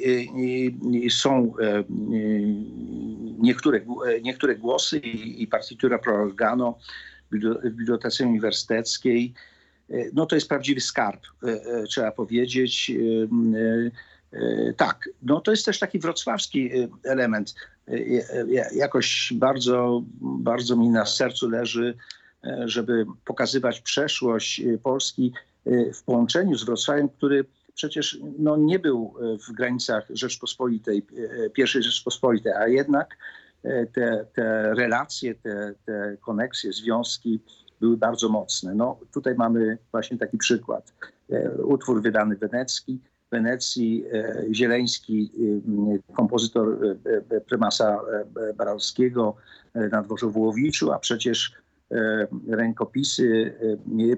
są 1.10 1.54
niektóre, 3.40 3.82
niektóre 4.22 4.56
głosy 4.56 4.98
i, 4.98 5.48
partitura 5.48 6.00
pro 6.00 6.16
organo 6.16 6.78
w 7.32 7.36
bibli- 7.36 7.72
w 7.72 7.76
Bibliotece 7.76 8.28
Uniwersyteckiej. 8.28 9.34
No 10.14 10.26
to 10.26 10.36
jest 10.36 10.50
prawdziwy 10.50 10.82
skarb, 10.82 11.22
trzeba 11.90 12.12
powiedzieć. 12.12 12.92
Y, 14.34 14.74
Tak, 14.78 15.10
no 15.22 15.42
to 15.42 15.52
jest 15.52 15.66
też 15.66 15.80
taki 15.80 16.00
wrocławski 16.00 16.78
y, 16.78 16.90
element. 17.04 17.56
Y, 17.90 18.24
Jakoś 18.76 19.34
bardzo, 19.36 20.04
bardzo 20.22 20.76
mi 20.76 20.90
na 20.90 21.06
sercu 21.06 21.50
leży, 21.50 21.98
żeby 22.66 23.06
pokazywać 23.26 23.82
przeszłość 23.82 24.62
Polski 24.84 25.34
w 25.94 26.04
połączeniu 26.04 26.58
z 26.58 26.64
Wrocławiem, 26.66 27.10
który 27.10 27.46
przecież 27.76 28.20
no, 28.40 28.58
nie 28.58 28.80
był 28.80 29.14
w 29.48 29.52
granicach 29.52 30.06
Rzeczpospolitej, 30.10 31.06
pierwszej 31.54 31.84
Rzeczpospolitej, 31.84 32.54
a 32.54 32.68
jednak 32.68 33.18
te, 33.94 34.26
te 34.34 34.74
relacje, 34.74 35.36
te, 35.36 35.74
te 35.86 36.18
koneksje, 36.22 36.74
związki 36.74 37.40
były 37.82 37.98
bardzo 37.98 38.30
mocne. 38.30 38.76
No, 38.76 39.00
tutaj 39.14 39.36
mamy 39.36 39.78
właśnie 39.92 40.18
taki 40.18 40.38
przykład. 40.38 40.94
Utwór 41.64 42.02
wydany 42.02 42.36
wenecki, 42.36 43.00
Wenecji, 43.34 44.06
e, 44.14 44.46
Zieleński, 44.54 45.32
e, 46.10 46.14
kompozytor 46.14 46.78
e, 47.30 47.42
prymasa 47.42 48.00
Baralskiego 48.58 49.36
na 49.92 50.02
dworze 50.02 50.28
w 50.28 50.38
Łowiczu, 50.38 50.92
a 50.92 51.00
przecież 51.00 51.54
rękopisy, 52.48 53.54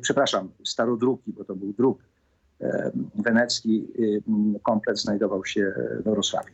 przepraszam, 0.01 0.49
starodruki, 0.63 1.33
bo 1.33 1.43
to 1.43 1.55
był 1.55 1.73
druk 1.73 1.99
wenecki, 3.15 3.87
komplet 4.63 4.99
znajdował 4.99 5.45
się 5.45 5.73
w 5.99 6.03
Wrocławiu. 6.03 6.53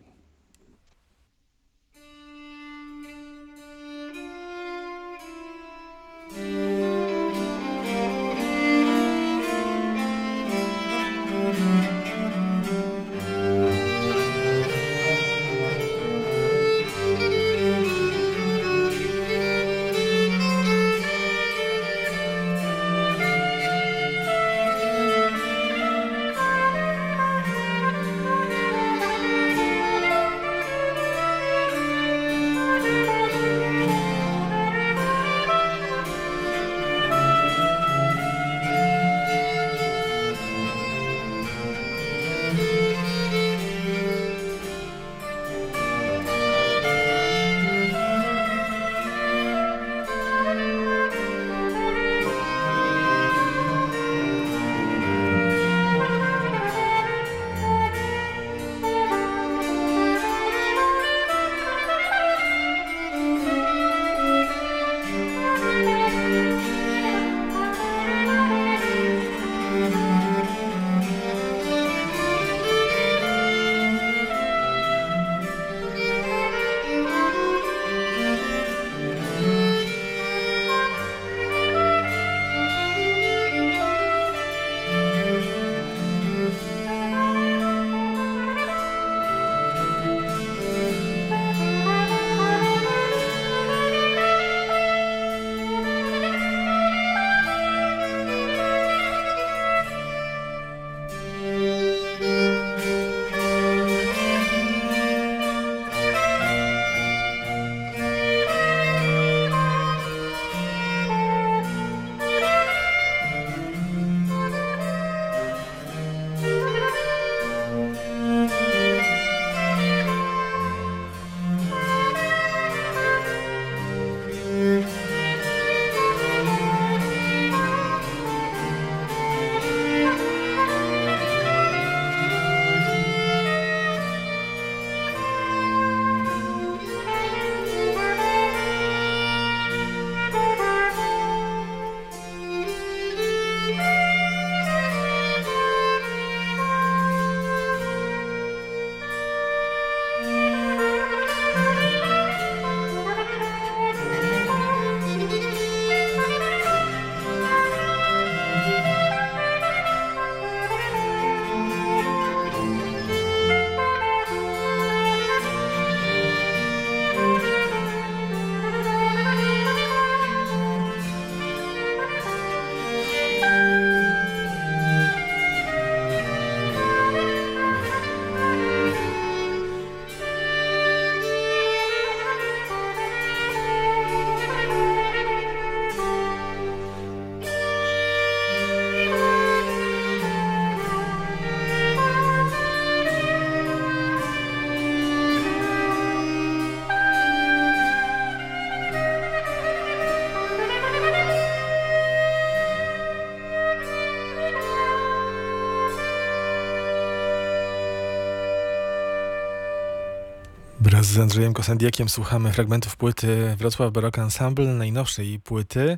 Wraz 210.91 211.05
z 211.05 211.19
Andrzejem 211.19 211.53
Kosandiakiem 211.53 212.09
słuchamy 212.09 212.51
fragmentów 212.51 212.97
płyty 212.97 213.55
Wrocław 213.57 213.93
Baroque 213.93 214.23
Ensemble, 214.23 214.65
najnowszej 214.65 215.39
płyty. 215.39 215.97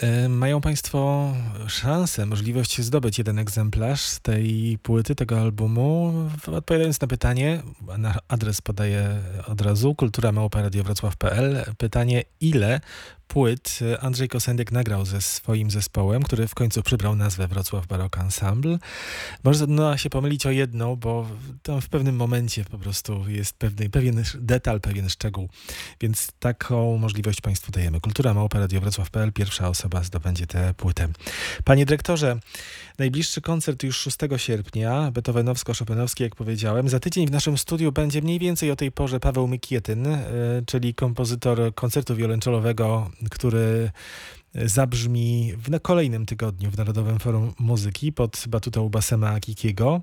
E, 0.00 0.28
mają 0.28 0.60
Państwo 0.60 1.32
szansę, 1.68 2.26
możliwość 2.26 2.80
zdobyć 2.80 3.18
jeden 3.18 3.38
egzemplarz 3.38 4.18
tej 4.18 4.78
płyty, 4.82 5.14
tego 5.14 5.40
albumu. 5.40 6.12
Odpowiadając 6.46 7.00
na 7.00 7.08
pytanie, 7.08 7.62
na 7.98 8.18
adres 8.28 8.60
podaję 8.60 9.18
od 9.46 9.60
razu, 9.60 9.94
kulturamałparadiowrocław.pl. 9.94 11.64
Pytanie, 11.78 12.24
ile 12.40 12.80
płyt 13.30 13.78
Andrzej 14.00 14.28
Kosendiak 14.28 14.72
nagrał 14.72 15.04
ze 15.06 15.20
swoim 15.20 15.70
zespołem, 15.70 16.22
który 16.22 16.48
w 16.48 16.54
końcu 16.54 16.82
przybrał 16.82 17.16
nazwę 17.16 17.48
Wrocław 17.48 17.86
Baroque 17.86 18.20
Ensemble. 18.20 18.78
Można 19.44 19.98
się 19.98 20.10
pomylić 20.10 20.46
o 20.46 20.50
jedną, 20.50 20.96
bo 20.96 21.26
tam 21.62 21.80
w 21.80 21.88
pewnym 21.88 22.16
momencie 22.16 22.64
po 22.64 22.78
prostu 22.78 23.28
jest 23.28 23.56
pewny, 23.56 23.90
pewien 23.90 24.22
detal, 24.34 24.80
pewien 24.80 25.08
szczegół. 25.08 25.48
Więc 26.00 26.28
taką 26.38 26.98
możliwość 26.98 27.40
Państwu 27.40 27.72
dajemy. 27.72 28.00
Kultura 28.00 28.34
Małpa 28.34 28.58
Radio 28.58 28.80
Wrocław.pl. 28.80 29.32
Pierwsza 29.32 29.68
osoba 29.68 30.02
zdobędzie 30.02 30.46
tę 30.46 30.74
płytę. 30.74 31.08
Panie 31.64 31.86
dyrektorze, 31.86 32.38
najbliższy 32.98 33.40
koncert 33.40 33.82
już 33.82 33.96
6 33.96 34.16
sierpnia, 34.36 35.10
beethovenowsko-chopinowski, 35.12 36.22
jak 36.22 36.36
powiedziałem. 36.36 36.88
Za 36.88 37.00
tydzień 37.00 37.26
w 37.26 37.30
naszym 37.30 37.58
studiu 37.58 37.92
będzie 37.92 38.22
mniej 38.22 38.38
więcej 38.38 38.70
o 38.70 38.76
tej 38.76 38.92
porze 38.92 39.20
Paweł 39.20 39.48
Mykietyn, 39.48 40.06
e, 40.06 40.22
czyli 40.66 40.94
kompozytor 40.94 41.74
koncertu 41.74 42.16
wiolonczelowego 42.16 43.10
który 43.30 43.90
zabrzmi 44.54 45.52
w 45.56 45.80
kolejnym 45.80 46.26
tygodniu 46.26 46.70
w 46.70 46.76
Narodowym 46.76 47.18
Forum 47.18 47.54
Muzyki 47.58 48.12
pod 48.12 48.44
batutą 48.48 48.88
Basema 48.88 49.30
Akikiego. 49.30 50.00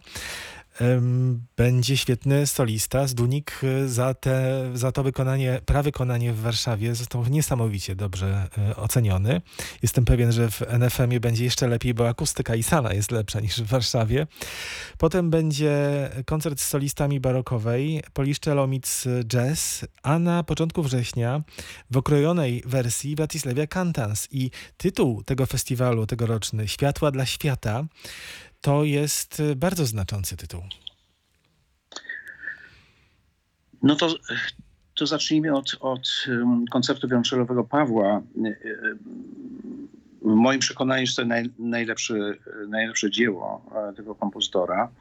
Będzie 1.57 1.97
świetny 1.97 2.47
solista. 2.47 3.07
Zdunik 3.07 3.59
y, 3.63 3.89
za, 3.89 4.13
te, 4.13 4.71
za 4.73 4.91
to 4.91 5.03
wykonanie, 5.03 5.61
prawykonanie 5.65 6.33
w 6.33 6.39
Warszawie 6.39 6.95
został 6.95 7.25
niesamowicie 7.25 7.95
dobrze 7.95 8.47
y, 8.71 8.75
oceniony. 8.75 9.41
Jestem 9.81 10.05
pewien, 10.05 10.31
że 10.31 10.51
w 10.51 10.61
NFM-ie 10.61 11.19
będzie 11.19 11.43
jeszcze 11.43 11.67
lepiej, 11.67 11.93
bo 11.93 12.09
akustyka 12.09 12.55
i 12.55 12.63
sala 12.63 12.93
jest 12.93 13.11
lepsza 13.11 13.39
niż 13.39 13.61
w 13.61 13.67
Warszawie. 13.67 14.27
Potem 14.97 15.29
będzie 15.29 16.09
koncert 16.25 16.61
z 16.61 16.67
solistami 16.67 17.19
barokowej, 17.19 18.03
Poliszcze 18.13 18.55
Lomic 18.55 19.05
Jazz, 19.25 19.85
a 20.03 20.19
na 20.19 20.43
początku 20.43 20.83
września 20.83 21.41
w 21.91 21.97
okrojonej 21.97 22.63
wersji 22.65 23.15
Władysławia 23.15 23.67
Kantans. 23.67 24.27
I 24.31 24.51
tytuł 24.77 25.23
tego 25.23 25.45
festiwalu 25.45 26.05
tegoroczny, 26.05 26.67
Światła 26.67 27.11
dla 27.11 27.25
świata, 27.25 27.85
to 28.67 28.83
jest 28.83 29.39
y, 29.39 29.55
bardzo 29.55 29.85
znaczący 29.85 30.37
tytuł. 30.37 30.61
No 33.83 33.95
to, 33.95 34.15
to 34.95 35.07
zacznijmy 35.07 35.55
od, 35.55 35.77
od 35.79 36.09
koncertu 36.71 37.07
wiolonczelowego 37.07 37.63
Pawła. 37.63 38.21
Y, 38.45 38.47
y, 38.47 38.97
W 40.21 40.35
moim 40.35 40.59
przekonaniu 40.59 41.01
jest 41.01 41.15
to 41.15 41.25
naj, 41.25 41.49
najlepsze, 41.59 42.13
najlepsze 42.67 43.11
dzieło 43.11 43.65
e, 43.89 43.93
tego 43.93 44.15
kompozytora, 44.15 44.91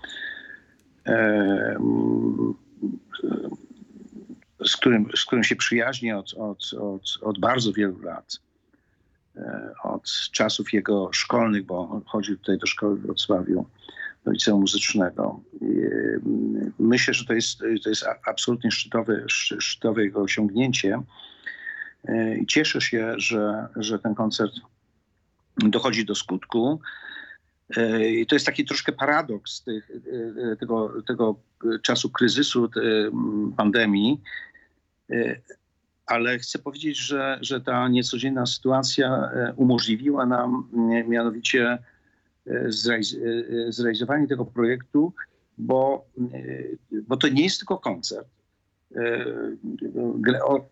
em, 1.05 2.55
z 4.67 4.77
którym, 4.77 5.09
z 5.17 5.25
którym 5.25 5.45
się 5.45 5.57
przyjaźnię 5.57 6.19
od, 6.19 6.35
od, 6.35 6.73
od, 6.81 7.19
od 7.23 7.39
bardzo 7.39 7.73
wielu 7.73 8.01
lat. 8.01 8.46
E, 9.37 9.73
Od 9.83 10.11
czasów 10.33 10.73
jego 10.73 11.09
szkolnych, 11.13 11.65
bo 11.65 12.03
chodził 12.07 12.37
tutaj 12.39 12.59
do 12.59 12.67
szkoły 12.67 12.97
w 12.97 13.03
Wrocławiu, 13.03 13.67
do 14.25 14.31
liceum 14.31 14.61
muzycznego. 14.61 15.41
Em, 15.63 16.73
Myślę, 16.79 17.15
że 17.15 17.25
to 17.25 17.33
jest, 17.35 17.59
to 17.83 17.89
jest 17.89 18.05
absolutnie 18.27 18.71
szczytowe, 18.71 19.25
szczy- 19.29 19.61
szczytowe 19.61 20.03
jego 20.03 20.21
osiągnięcie. 20.21 21.03
E, 22.05 22.37
I 22.39 22.47
cieszę 22.47 22.81
się, 22.81 23.15
że, 23.17 23.69
że 23.77 23.99
ten 23.99 24.15
koncert 24.15 24.53
dochodzi 25.57 26.05
do 26.05 26.15
skutku. 26.15 26.81
E, 27.77 28.11
I 28.11 28.27
to 28.27 28.35
jest 28.35 28.47
taki 28.47 28.65
troszkę 28.65 28.93
paradoks 28.93 29.63
tych, 29.63 29.91
tego, 30.61 31.03
tego 31.07 31.41
czasu 31.83 32.11
kryzysu, 32.11 32.71
pandemii. 33.57 34.21
E, 36.07 36.13
Ale 36.13 36.39
chcę 36.39 36.59
powiedzieć, 36.59 36.99
że, 36.99 37.39
że 37.41 37.61
ta 37.61 37.89
niecodzienna 37.89 38.47
sytuacja 38.47 39.31
e, 39.35 39.53
umożliwiła 39.57 40.27
nam 40.27 40.69
m, 40.75 41.09
mianowicie 41.09 41.79
e, 42.47 42.69
zrealiz- 42.69 43.17
e, 43.69 43.73
zrealizowanie 43.73 44.27
tego 44.27 44.45
projektu, 44.45 45.13
bo, 45.59 46.05
e, 46.93 47.01
bo 47.03 47.17
to 47.17 47.29
nie 47.29 47.45
jest 47.45 47.59
tylko 47.59 47.79
koncert. 47.79 48.29
E, 48.97 49.25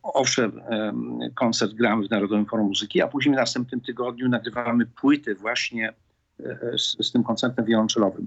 Owszem, 0.02 0.60
em, 0.68 1.18
koncert 1.34 1.72
gramy 1.72 2.06
w 2.06 2.10
Narodowym 2.10 2.46
Forum 2.46 2.66
Muzyki, 2.66 3.02
a 3.02 3.08
później 3.08 3.34
w 3.34 3.38
następnym 3.38 3.80
tygodniu 3.80 4.28
nagrywamy 4.28 4.86
płyty 4.86 5.34
właśnie 5.34 5.92
e, 6.40 6.78
z, 6.78 7.06
z 7.06 7.12
tym 7.12 7.24
koncertem 7.24 7.64
wiolonczelowym. 7.64 8.26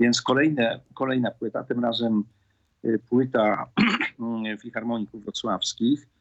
Więc 0.00 0.22
kolejne, 0.22 0.80
kolejna 0.94 1.30
płyta, 1.30 1.64
tym 1.64 1.84
razem 1.84 2.24
e, 2.84 2.98
płyta 2.98 3.66
Filharmoników 4.62 5.22
Wrocławskich, 5.24 6.02
e, 6.02 6.06
e, 6.06 6.17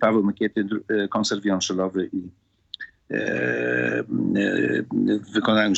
Paweł 0.00 0.24
Mykiety, 0.24 0.66
e, 0.88 1.08
koncert 1.08 1.42
wiolonczelowy 1.42 2.10
i 2.12 2.30
e, 3.10 3.16
e, 3.18 4.04
w 5.18 5.32
wykonaniu 5.32 5.74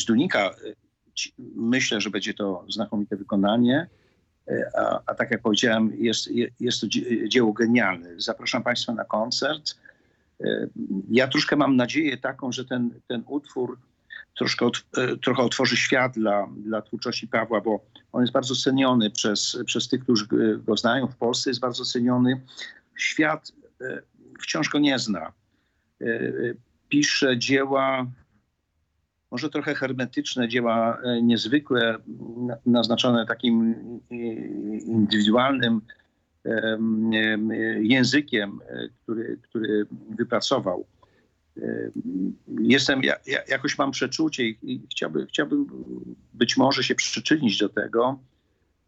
Myślę, 1.57 2.01
że 2.01 2.11
będzie 2.11 2.35
to 2.35 2.65
znakomite 2.69 3.17
wykonanie. 3.17 3.87
E, 4.49 4.71
A, 4.79 5.01
a 5.07 5.15
tak 5.15 5.31
jak 5.31 5.43
powiedziałem, 5.43 5.93
jest, 5.99 6.29
je- 6.31 6.49
jest 6.61 6.81
to 6.81 6.87
dzie- 6.87 7.29
dzieło 7.29 7.53
genialne. 7.53 8.09
Zapraszam 8.17 8.63
Państwa 8.63 8.93
na 8.95 9.05
koncert. 9.05 9.75
E, 10.45 10.67
Ja 11.11 11.29
troszkę 11.29 11.57
mam 11.57 11.77
nadzieję 11.77 12.17
taką, 12.17 12.53
że 12.53 12.65
ten, 12.65 12.91
ten 13.09 13.23
utwór 13.27 13.79
troszkę 14.39 14.67
od, 14.67 14.77
e, 14.97 15.17
trochę 15.17 15.43
otworzy 15.43 15.77
świat 15.77 16.13
dla, 16.15 16.47
dla 16.57 16.83
twórczości 16.83 17.29
Pawła, 17.29 17.61
bo 17.61 17.85
on 18.13 18.21
jest 18.21 18.33
bardzo 18.33 18.55
ceniony 18.55 19.11
przez, 19.11 19.59
przez 19.67 19.89
tych, 19.89 20.03
którzy 20.03 20.27
go 20.67 20.77
znają 20.77 21.07
w 21.07 21.17
Polsce, 21.17 21.51
jest 21.51 21.61
bardzo 21.61 21.85
ceniony. 21.85 22.41
Świat 22.97 23.53
e, 23.81 24.03
wciąż 24.41 24.69
go 24.69 24.79
nie 24.79 24.99
zna. 24.99 25.33
E, 26.01 26.05
e, 26.05 26.33
Pisze 26.89 27.39
dzieła 27.39 28.07
może 29.31 29.51
trochę 29.51 29.75
hermetyczne, 29.75 30.49
dzieła 30.49 30.99
niezwykłe, 31.23 31.99
na- 32.37 32.57
naznaczone 32.67 33.27
takim 33.27 33.75
indywidualnym 34.87 35.81
em, 36.45 37.11
em, 37.15 37.51
językiem, 37.83 38.61
który, 39.03 39.39
który 39.43 39.87
wypracował. 40.19 40.87
Jestem, 42.61 43.03
ja, 43.03 43.15
ja, 43.27 43.39
jakoś 43.49 43.79
mam 43.79 43.91
przeczucie 43.91 44.49
i 44.49 44.83
chciałbym, 44.91 45.27
chciałbym 45.27 45.67
być 46.35 46.57
może 46.57 46.83
się 46.83 46.95
przyczynić 46.95 47.59
do 47.59 47.69
tego, 47.69 48.19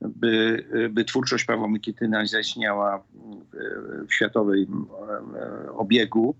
by, 0.01 0.65
by 0.91 1.05
twórczość 1.05 1.45
Pawła 1.45 1.69
Mykityna 1.69 2.27
zaistniała 2.27 2.99
w, 2.99 3.05
w 4.09 4.15
światowym 4.15 4.87
e, 5.35 5.73
obiegu. 5.73 6.35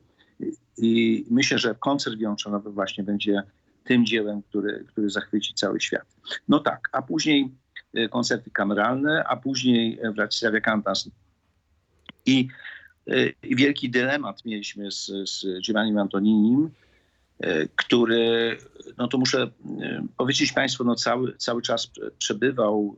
I 0.79 1.25
myślę, 1.31 1.59
że 1.59 1.75
koncert 1.75 2.16
wiolonczelowy 2.16 2.71
właśnie 2.71 3.05
będzie 3.05 3.42
tym 3.85 4.07
dziełem, 4.07 4.42
który, 4.42 4.85
który 4.88 5.11
zachwyci 5.11 5.55
cały 5.55 5.81
świat. 5.81 6.16
No 6.49 6.59
tak, 6.59 6.88
a 6.92 7.03
później 7.03 7.51
e, 7.94 8.09
koncerty 8.09 8.51
kameralne, 8.51 9.25
a 9.25 9.37
później 9.37 9.99
Władysławia 10.14 10.61
Kantas. 10.61 11.11
I, 12.27 12.49
e, 13.07 13.29
I 13.42 13.57
wielki 13.57 13.90
dylemat 13.90 14.44
mieliśmy 14.44 14.90
z, 14.90 15.07
z 15.07 15.61
Giovannim 15.66 15.99
Antoninim, 15.99 16.64
e, 16.66 16.88
który, 17.77 18.57
no 18.98 19.09
to 19.09 19.18
muszę 19.18 19.42
e, 19.83 20.07
powiedzieć 20.16 20.53
Państwu, 20.53 20.85
no 20.85 20.94
cały, 20.94 21.37
cały 21.37 21.62
czas 21.62 21.87
prze- 21.87 22.11
przebywał 22.18 22.96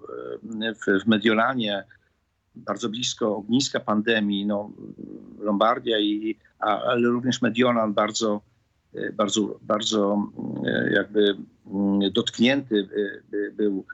e, 0.63 0.75
w, 0.75 1.05
w 1.05 1.07
Mediolanie, 1.07 1.85
bardzo 2.55 2.89
blisko 2.89 3.37
ogniska 3.37 3.81
pandemii, 3.81 4.47
no, 4.47 4.71
Lombardia, 5.39 5.99
i, 5.99 6.37
a, 6.59 6.83
ale 6.83 7.09
również 7.09 7.43
Mediolan 7.43 7.95
bardzo, 7.95 8.41
e, 8.95 9.13
bardzo, 9.13 9.59
bardzo 9.63 10.31
e, 10.67 10.93
jakby 10.93 11.37
dotknięty 12.13 12.89
e, 12.97 13.31
by- 13.31 13.53
był 13.57 13.85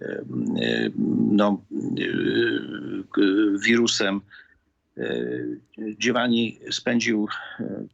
e, 0.00 0.04
e, 0.06 0.90
no, 1.30 1.62
e, 1.78 3.58
wirusem. 3.58 4.20
E, 4.98 5.94
Giovanni 5.98 6.58
spędził 6.70 7.28
e, 7.60 7.84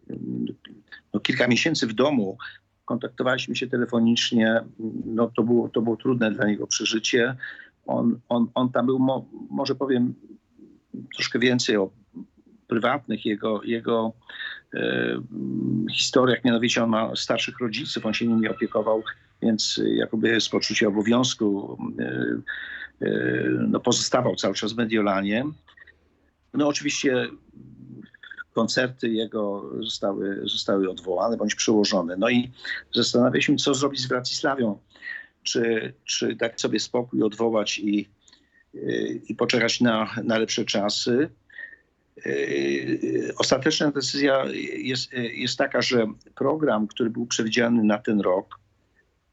no, 1.14 1.20
kilka 1.20 1.48
miesięcy 1.48 1.86
w 1.86 1.92
domu. 1.92 2.38
Kontaktowaliśmy 2.84 3.56
się 3.56 3.66
telefonicznie. 3.66 4.60
No, 5.04 5.30
to, 5.36 5.42
było, 5.42 5.68
to 5.68 5.82
było 5.82 5.96
trudne 5.96 6.30
dla 6.30 6.46
niego 6.46 6.66
przeżycie. 6.66 7.36
On, 7.86 8.20
on, 8.28 8.46
on 8.54 8.72
tam 8.72 8.86
był, 8.86 8.98
mo, 8.98 9.26
może 9.50 9.74
powiem 9.74 10.14
troszkę 11.14 11.38
więcej 11.38 11.76
o 11.76 11.90
prywatnych 12.68 13.26
jego, 13.26 13.62
jego 13.62 14.12
e, 14.74 15.20
historiach. 15.92 16.44
Mianowicie 16.44 16.84
on 16.84 16.90
ma 16.90 17.16
starszych 17.16 17.58
rodziców, 17.60 18.06
on 18.06 18.14
się 18.14 18.26
nimi 18.26 18.48
opiekował, 18.48 19.02
więc 19.42 19.80
jakoby 19.84 20.28
jest 20.28 20.50
poczucie 20.50 20.88
obowiązku. 20.88 21.78
E, 21.98 22.04
e, 23.06 23.10
no, 23.68 23.80
pozostawał 23.80 24.36
cały 24.36 24.54
czas 24.54 24.72
w 24.72 24.76
Mediolanie. 24.76 25.44
No 26.54 26.68
oczywiście 26.68 27.28
koncerty 28.52 29.08
jego 29.08 29.70
zostały, 29.80 30.40
zostały 30.44 30.90
odwołane 30.90 31.36
bądź 31.36 31.54
przełożone. 31.54 32.16
No 32.16 32.30
i 32.30 32.50
zastanawialiśmy 32.94 33.58
się, 33.58 33.64
co 33.64 33.74
zrobić 33.74 34.00
z 34.00 34.08
Wracisławią. 34.08 34.78
Czy, 35.42 35.92
czy 36.04 36.34
dać 36.34 36.60
sobie 36.60 36.80
spokój, 36.80 37.22
odwołać 37.22 37.78
i, 37.78 38.08
yy, 38.74 39.20
i 39.28 39.34
poczekać 39.34 39.80
na, 39.80 40.14
na 40.24 40.38
lepsze 40.38 40.64
czasy. 40.64 41.30
Yy, 42.26 43.32
Ostateczna 43.38 43.90
decyzja 43.90 44.44
jest, 44.76 45.12
jest 45.12 45.58
taka, 45.58 45.82
że 45.82 46.06
program, 46.34 46.86
który 46.86 47.10
był 47.10 47.26
przewidziany 47.26 47.84
na 47.84 47.98
ten 47.98 48.20
rok, 48.20 48.60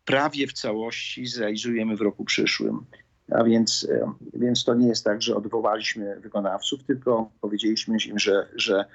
prawie 0.05 0.47
w 0.47 0.53
całości 0.53 1.25
zrealizujemy 1.25 1.95
w 1.95 2.01
roku 2.01 2.25
przyszłym. 2.25 2.85
A 3.31 3.43
więc, 3.43 3.87
e, 3.91 4.11
więc 4.33 4.63
to 4.63 4.75
nie 4.75 4.87
jest 4.87 5.03
tak, 5.03 5.21
że 5.21 5.35
odwołaliśmy 5.35 6.19
wykonawców, 6.19 6.83
tylko 6.83 7.31
powiedzieliśmy 7.41 7.97
im, 8.07 8.19
że, 8.19 8.47
że 8.55 8.85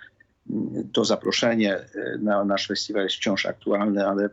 mm, 0.51 0.90
to 0.92 1.05
zaproszenie 1.05 1.75
e, 1.77 2.18
na 2.18 2.45
nasz 2.45 2.66
festiwal 2.66 3.03
jest 3.05 3.16
wciąż 3.16 3.47
aktualne, 3.47 4.07
ale, 4.07 4.31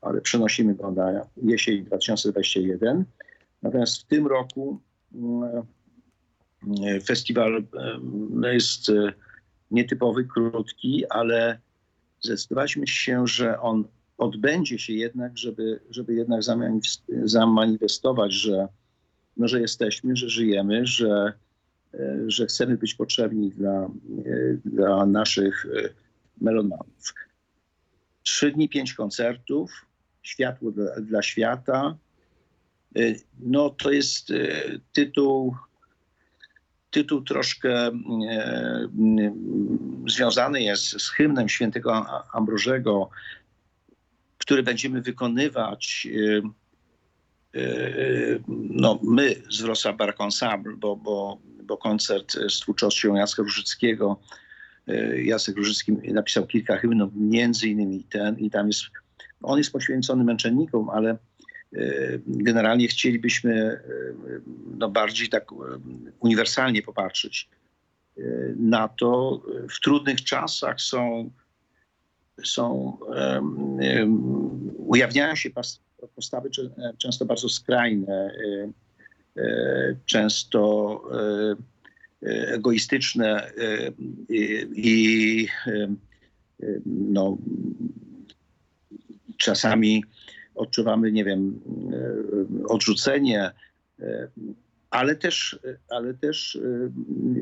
ale 0.00 0.20
przenosimy 0.20 0.74
go 0.74 0.90
na 0.90 1.26
jesień 1.42 1.84
2021. 1.84 3.04
Natomiast 3.62 4.02
w 4.02 4.04
tym 4.04 4.26
roku 4.26 4.80
mm, 5.14 5.62
e, 6.86 7.00
festiwal 7.00 7.64
no 8.30 8.48
jest 8.48 8.92
nietypowy, 9.70 10.24
krótki, 10.24 11.04
ale 11.10 11.58
zdecydowaliśmy 12.20 12.86
się, 12.86 13.26
że 13.26 13.60
on 13.60 13.84
odbędzie 14.18 14.78
się 14.78 14.92
jednak, 14.92 15.38
żeby, 15.38 15.80
żeby 15.90 16.14
jednak 16.14 16.40
zamanif- 16.40 17.02
zamanifestować, 17.24 18.32
że, 18.32 18.68
no, 19.38 19.48
że 19.48 19.60
jesteśmy, 19.60 20.16
że 20.16 20.28
żyjemy, 20.28 20.86
że, 20.86 21.32
e, 21.94 22.24
że 22.26 22.46
chcemy 22.46 22.76
być 22.76 22.94
potrzebni 22.94 23.50
dla, 23.50 23.84
e, 23.84 23.90
dla 24.64 25.06
naszych 25.06 25.66
e, 25.66 25.88
melomanów. 26.40 27.14
Trzy 28.22 28.52
dni, 28.52 28.68
pięć 28.68 28.94
koncertów, 28.94 29.86
światło 30.22 30.70
dla, 30.70 31.00
dla 31.00 31.22
świata. 31.22 31.96
No 33.38 33.70
to 33.70 33.90
jest 33.90 34.32
tytuł, 34.92 35.54
tytuł 36.90 37.22
troszkę 37.22 37.86
e, 37.86 37.92
związany 40.06 40.62
jest 40.62 40.84
z 40.84 41.08
hymnem 41.08 41.48
świętego 41.48 42.06
Ambrożego, 42.32 43.10
który 44.38 44.62
będziemy 44.62 45.02
wykonywać 45.02 46.08
e, 46.10 46.50
no, 48.70 49.00
my 49.02 49.34
z 49.50 49.60
Wrocław 49.60 49.96
Barak 49.96 50.20
Ensemble, 50.20 50.76
bo, 50.76 50.96
bo, 50.96 51.38
bo 51.62 51.76
koncert 51.76 52.32
z 52.32 52.60
twórczością 52.60 53.14
Jacka 53.14 53.42
Różyckiego. 53.42 54.20
e, 54.88 55.22
Jacek 55.22 55.56
Różycki 55.56 55.92
napisał 55.92 56.46
kilka 56.46 56.76
hymnów, 56.76 57.12
między 57.14 57.68
innymi 57.68 58.04
ten 58.04 58.38
i 58.38 58.50
tam 58.50 58.66
jest, 58.66 58.82
on 59.42 59.58
jest 59.58 59.72
poświęcony 59.72 60.24
męczennikom, 60.24 60.90
ale 60.90 61.18
generalnie 62.26 62.88
chcielibyśmy 62.88 63.80
no, 64.78 64.90
bardziej 64.90 65.28
tak 65.28 65.44
uniwersalnie 66.20 66.82
popatrzeć 66.82 67.48
na 68.56 68.88
to. 68.88 69.42
W 69.70 69.80
trudnych 69.80 70.24
czasach 70.24 70.80
są, 70.80 71.30
są 72.44 72.96
em, 73.80 74.08
ujawniają 74.76 75.34
się 75.34 75.50
postawy 76.14 76.50
cze- 76.50 76.70
często 76.98 77.24
bardzo 77.24 77.48
skrajne, 77.48 78.30
e, 79.36 79.42
e, 79.42 79.96
często 80.06 81.02
e, 81.12 81.56
e, 82.28 82.48
egoistyczne 82.54 83.46
e, 83.46 83.52
i, 84.74 85.46
e, 85.66 85.72
e, 86.62 86.66
no, 86.86 87.36
czasami 89.36 90.04
odczuwamy, 90.54 91.12
nie 91.12 91.24
wiem, 91.24 91.60
e, 92.62 92.66
odrzucenie, 92.68 93.50
e, 94.00 94.28
ale 94.90 95.16
też, 95.16 95.58
ale 95.90 96.14
też 96.14 96.56
e, 96.56 96.60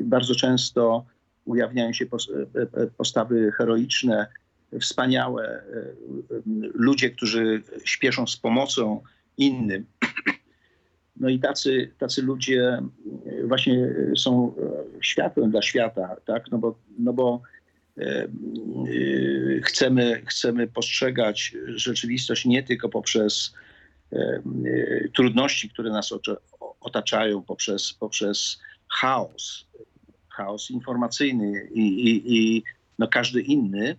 bardzo 0.03 0.35
często 0.35 1.05
ujawniają 1.45 1.93
się 1.93 2.05
pos- 2.05 2.31
e, 2.55 2.81
e, 2.81 2.87
postawy 2.87 3.51
heroiczne, 3.51 4.27
wspaniałe 4.81 5.45
e, 5.47 5.57
e, 5.57 5.91
ludzie, 6.73 7.09
którzy 7.09 7.63
śpieszą 7.83 8.27
z 8.27 8.37
pomocą 8.37 9.01
innym. 9.37 9.85
No 11.15 11.29
i 11.29 11.39
tacy, 11.39 11.91
tacy 11.97 12.21
ludzie 12.21 12.81
e, 13.25 13.47
właśnie 13.47 13.89
są 14.15 14.55
światłem 15.01 15.51
dla 15.51 15.61
świata, 15.61 16.15
tak? 16.25 16.51
No 16.51 16.57
bo, 16.57 16.79
no 16.99 17.13
bo 17.13 17.41
chcemy, 19.63 20.21
chcemy 20.25 20.67
postrzegać 20.67 21.55
rzeczywistość 21.67 22.45
nie 22.45 22.63
tylko 22.63 22.89
poprzez 22.89 23.53
trudności, 25.15 25.69
które 25.69 25.91
nas 25.91 26.13
otaczają, 26.79 27.43
poprzez, 27.43 27.93
poprzez 27.93 28.59
chaos, 28.89 29.67
chaos 30.29 30.71
informacyjny 30.71 31.69
i, 31.73 31.81
i, 31.81 32.37
i 32.37 32.63
no 32.99 33.07
każdy 33.07 33.41
inny, 33.41 33.95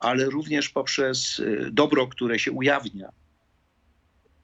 ale 0.00 0.24
również 0.24 0.68
poprzez 0.68 1.40
e, 1.40 1.70
dobro, 1.70 2.06
które 2.06 2.38
się 2.38 2.52
ujawnia. 2.52 3.08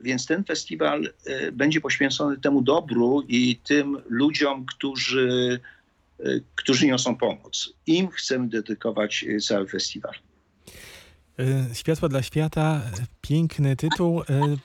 Więc 0.01 0.27
ten 0.27 0.45
festiwal 0.45 1.13
e, 1.25 1.53
będzie 1.53 1.81
poświęcony 1.81 2.37
temu 2.41 2.63
dobru 2.63 3.23
i 3.29 3.57
tym 3.57 4.03
ludziom, 4.09 4.67
którzy, 4.67 5.61
e, 6.21 6.25
którzy 6.55 6.87
niosą 6.87 7.17
pomoc. 7.17 7.73
Im 7.87 8.11
chcemy 8.11 8.49
dedykować 8.49 9.25
cały 9.43 9.69
festiwal. 9.69 10.15
Y, 11.41 11.75
Światła 11.75 12.09
dla 12.09 12.23
świata, 12.23 12.81
piękny 13.21 13.77
tytuł, 13.77 14.23
y, 14.23 14.25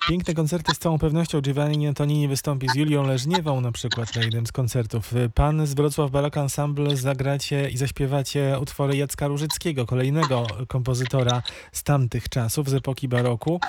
piękne 0.10 0.34
koncerty 0.34 0.76
z 0.76 0.80
całą 0.80 1.00
pewnością. 1.00 1.42
Giovanni 1.42 1.88
Antonini 1.88 2.28
wystąpi 2.28 2.68
z 2.70 2.76
Julią 2.76 3.08
Leżniewą 3.08 3.62
na 3.62 3.72
przykład 3.72 4.16
na 4.16 4.22
jednym 4.22 4.48
z 4.48 4.52
koncertów. 4.52 5.14
Y, 5.14 5.30
Pan 5.30 5.68
z 5.68 5.74
Wrocław 5.74 6.12
Barock 6.12 6.38
Ensemble 6.38 6.98
zagracie 6.98 7.70
i 7.70 7.78
zaśpiewacie 7.78 8.58
utwory 8.62 8.98
Jacka 8.98 9.28
Różyckiego, 9.28 9.86
kolejnego 9.86 10.48
kompozytora 10.68 11.42
z 11.72 11.84
tamtych 11.84 12.30
czasów, 12.30 12.70
z 12.70 12.74
epoki 12.74 13.08
baroku, 13.08 13.60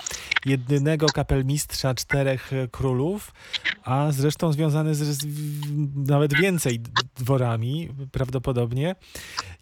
jedynego 0.46 1.06
kapelmistrza 1.06 1.94
czterech 1.94 2.50
królów, 2.70 3.32
a 3.84 4.12
zresztą 4.12 4.52
związany 4.52 4.94
z, 4.94 4.98
z 4.98 5.26
nawet 5.96 6.34
więcej 6.34 6.80
dworami 7.16 7.88
prawdopodobnie. 8.12 8.94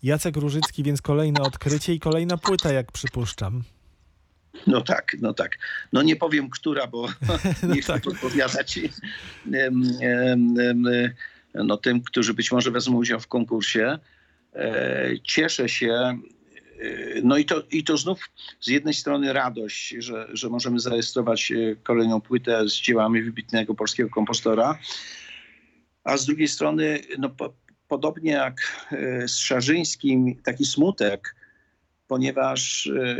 Jacek 0.02 0.36
Różycki, 0.36 0.82
więc 0.82 1.02
kolejne 1.02 1.42
odkrycie 1.42 1.94
i 1.94 2.00
kolejna 2.00 2.36
płyta, 2.36 2.72
jak 2.72 2.92
przypuszczam. 2.92 3.27
No 4.66 4.80
tak, 4.80 5.16
no 5.20 5.34
tak. 5.34 5.58
No 5.92 6.02
nie 6.02 6.16
powiem, 6.16 6.50
która, 6.50 6.86
bo 6.86 7.08
No 7.62 7.74
nie 7.74 7.82
chcę 7.82 7.92
tak. 7.92 8.02
podpowiadać 8.02 8.78
no, 11.54 11.76
tym, 11.76 12.02
którzy 12.02 12.34
być 12.34 12.52
może 12.52 12.70
wezmą 12.70 12.96
udział 12.96 13.20
w 13.20 13.26
konkursie. 13.26 13.98
E, 14.54 15.10
Cieszę 15.22 15.68
się. 15.68 15.92
e, 15.92 16.18
No 17.22 17.36
i 17.36 17.44
to, 17.44 17.62
i 17.70 17.84
to 17.84 17.96
znów 17.96 18.30
z 18.60 18.68
jednej 18.68 18.94
strony 18.94 19.32
radość, 19.32 19.94
że, 19.98 20.28
że 20.32 20.48
możemy 20.48 20.80
zarejestrować 20.80 21.52
e, 21.52 21.76
kolejną 21.82 22.20
płytę 22.20 22.68
z 22.68 22.74
dziełami 22.74 23.22
wybitnego 23.22 23.74
polskiego 23.74 24.10
kompozytora, 24.10 24.78
a 26.04 26.16
z 26.16 26.26
drugiej 26.26 26.48
strony, 26.48 27.00
no, 27.18 27.28
po, 27.30 27.52
podobnie 27.88 28.30
jak 28.30 28.86
z 29.26 29.36
Szarzyńskim, 29.36 30.42
taki 30.42 30.64
smutek, 30.64 31.34
ponieważ 32.08 32.86
e, 32.86 33.16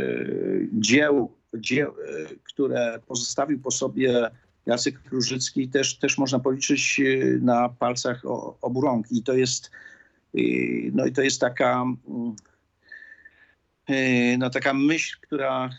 dzieł, 0.73 1.31
dzieł, 1.53 1.91
e, 1.91 2.35
które 2.43 2.99
pozostawił 3.07 3.59
po 3.59 3.71
sobie 3.71 4.29
Jacek 4.65 4.99
Różycki, 5.11 5.69
też, 5.69 5.97
też 5.97 6.17
można 6.17 6.39
policzyć 6.39 6.99
e, 6.99 7.03
na 7.37 7.69
palcach 7.69 8.21
obu 8.61 8.81
rąk. 8.81 9.11
I 9.11 9.23
to 9.23 9.33
jest, 9.33 9.71
no 10.93 11.05
i 11.05 11.11
to 11.11 11.21
jest 11.21 11.41
taka, 11.41 11.85
mm, 12.07 12.35
no 14.39 14.49
taka 14.49 14.73
myśl, 14.73 15.17
która 15.21 15.69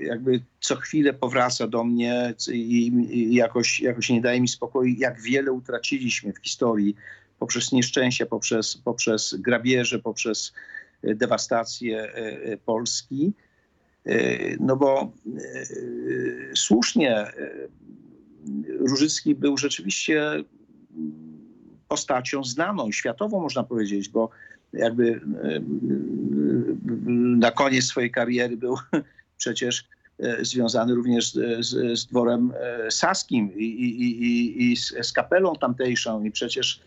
jakby 0.00 0.42
co 0.60 0.76
chwilę 0.76 1.14
powraca 1.14 1.66
do 1.66 1.84
mnie 1.84 2.34
i, 2.52 3.34
jakoś, 3.34 3.80
jakoś 3.80 4.10
nie 4.10 4.20
daje 4.20 4.40
mi 4.40 4.48
spokoju, 4.48 4.94
jak 4.98 5.20
wiele 5.20 5.52
utraciliśmy 5.52 6.32
w 6.32 6.38
historii 6.38 6.96
poprzez 7.38 7.72
nieszczęścia, 7.72 8.26
poprzez, 8.26 8.76
poprzez 8.76 9.34
grabieże, 9.38 9.98
poprzez 9.98 10.52
dewastację 11.02 12.02
e, 12.02 12.14
e, 12.42 12.56
Polski. 12.56 13.32
E, 14.06 14.56
No 14.60 14.76
bo 14.76 15.12
słusznie 16.54 17.26
Różycki 18.78 19.34
był 19.34 19.56
rzeczywiście 19.56 20.22
postacią 21.88 22.44
znaną, 22.44 22.92
światową 22.92 23.40
można 23.40 23.64
powiedzieć, 23.64 24.08
bo 24.08 24.30
jakby 24.72 25.20
na 27.36 27.50
koniec 27.50 27.84
swojej 27.84 28.10
kariery 28.10 28.56
był 28.56 28.76
przecież 29.38 29.88
związany 30.40 30.94
również 30.94 31.32
z, 31.32 31.66
z, 31.98 32.06
dworem 32.06 32.52
saskim 32.90 33.54
i, 33.56 33.64
i, 33.64 34.22
i, 34.22 34.72
i 34.72 34.76
z, 34.76 34.94
z 35.02 35.12
kapelą 35.12 35.54
tamtejszą 35.54 36.24
i 36.24 36.30
przecież 36.30 36.80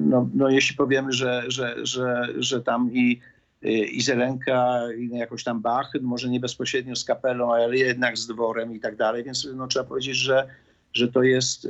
no, 0.00 0.28
no 0.34 0.48
jeśli 0.48 0.76
powiemy, 0.76 1.12
że, 1.12 1.44
że, 1.46 1.86
że, 1.86 2.28
że 2.38 2.62
tam 2.62 2.90
i, 2.92 3.20
i 3.92 4.02
Zelenka, 4.02 4.78
i 4.98 5.08
jakoś 5.08 5.44
tam 5.44 5.60
Bach, 5.60 5.90
no 5.94 6.08
może 6.08 6.28
nie 6.28 6.40
bezpośrednio 6.40 6.96
z 6.96 7.04
kapelą, 7.04 7.54
ale 7.54 7.76
jednak 7.76 8.18
z 8.18 8.26
dworem 8.26 8.74
i 8.74 8.80
tak 8.80 8.96
dalej, 8.96 9.24
więc 9.24 9.48
no, 9.54 9.66
trzeba 9.66 9.84
powiedzieć, 9.84 10.16
że, 10.16 10.48
że 10.92 11.08
to 11.08 11.22
jest 11.22 11.64
e, 11.64 11.68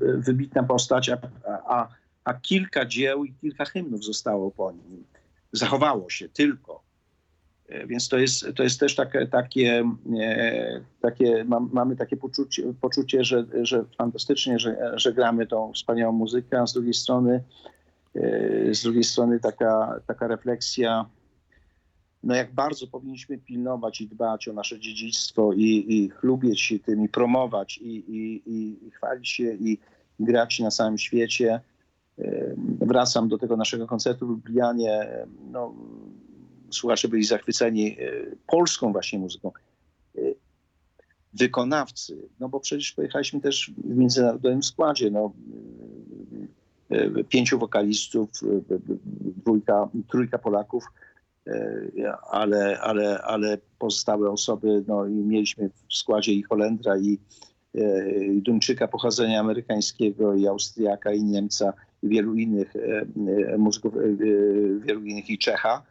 wybitna 0.00 0.62
postać, 0.62 1.08
a, 1.08 1.18
a, 1.68 1.88
a 2.24 2.34
kilka 2.34 2.84
dzieł 2.84 3.24
i 3.24 3.34
kilka 3.34 3.64
hymnów 3.64 4.04
zostało 4.04 4.50
po 4.50 4.72
nim. 4.72 5.04
Zachowało 5.52 6.10
się 6.10 6.28
tylko. 6.28 6.85
Więc 7.86 8.08
to 8.08 8.18
jest, 8.18 8.46
to 8.56 8.62
jest 8.62 8.80
też 8.80 8.94
takie, 8.94 9.26
takie, 9.26 9.84
e, 10.20 10.80
takie 11.00 11.44
mam, 11.44 11.70
mamy 11.72 11.96
takie 11.96 12.16
poczucie, 12.16 12.62
poczucie 12.80 13.24
że, 13.24 13.46
że 13.62 13.84
fantastycznie, 13.98 14.58
że, 14.58 14.92
że 14.94 15.12
gramy 15.12 15.46
tą 15.46 15.72
wspaniałą 15.72 16.12
muzykę, 16.12 16.60
a 16.60 16.66
z 16.66 16.72
drugiej 16.72 16.94
strony, 16.94 17.42
e, 18.14 18.74
z 18.74 18.82
drugiej 18.82 19.04
strony 19.04 19.40
taka, 19.40 20.00
taka 20.06 20.28
refleksja, 20.28 21.06
no 22.22 22.34
jak 22.34 22.54
bardzo 22.54 22.86
powinniśmy 22.86 23.38
pilnować 23.38 24.00
i 24.00 24.08
dbać 24.08 24.48
o 24.48 24.52
nasze 24.52 24.80
dziedzictwo 24.80 25.52
i, 25.52 25.84
i 25.88 26.10
chlubić 26.10 26.60
się 26.60 26.78
tym 26.78 27.04
i 27.04 27.08
promować 27.08 27.78
i, 27.78 27.96
i, 27.96 28.50
i, 28.50 28.86
i 28.86 28.90
chwalić 28.90 29.28
się 29.28 29.54
i 29.54 29.78
grać 30.20 30.60
na 30.60 30.70
całym 30.70 30.98
świecie. 30.98 31.60
E, 32.18 32.54
Wracam 32.80 33.28
do 33.28 33.38
tego 33.38 33.56
naszego 33.56 33.86
koncertu 33.86 34.26
w 34.26 34.30
Lublianie. 34.30 35.08
No, 35.50 35.74
słuchacze 36.70 37.08
byli 37.08 37.24
zachwyceni 37.24 37.96
e, 38.00 38.26
polską 38.46 38.92
właśnie 38.92 39.18
muzyką. 39.18 39.52
E, 40.18 40.20
Wykonawcy, 41.34 42.28
no 42.40 42.48
bo 42.48 42.60
przecież 42.60 42.92
pojechaliśmy 42.92 43.40
też 43.40 43.70
w 43.78 43.96
międzynarodowym 43.96 44.62
składzie, 44.62 45.10
no, 45.10 45.32
e, 46.90 47.24
pięciu 47.24 47.58
wokalistów, 47.58 48.30
dwójka, 49.12 49.88
trójka 50.10 50.38
Polaków, 50.38 50.84
ale, 52.30 52.80
ale, 52.80 53.22
ale 53.22 53.58
pozostałe 53.78 54.30
osoby, 54.30 54.84
no 54.88 55.06
i 55.06 55.12
mieliśmy 55.12 55.70
w 55.88 55.94
składzie 55.94 56.32
i 56.32 56.42
Holendra, 56.42 56.98
i 56.98 57.18
i 58.34 58.42
Duńczyka 58.42 58.88
pochodzenia 58.88 59.40
amerykańskiego, 59.40 60.34
i 60.34 60.46
Austriaka, 60.46 61.12
i 61.12 61.24
Niemca, 61.24 61.72
i 62.02 62.08
wielu 62.08 62.34
innych 62.34 62.74
muzyków, 63.58 63.94
wielu 64.80 65.04
innych 65.04 65.30
i 65.30 65.38
Czecha. 65.38 65.82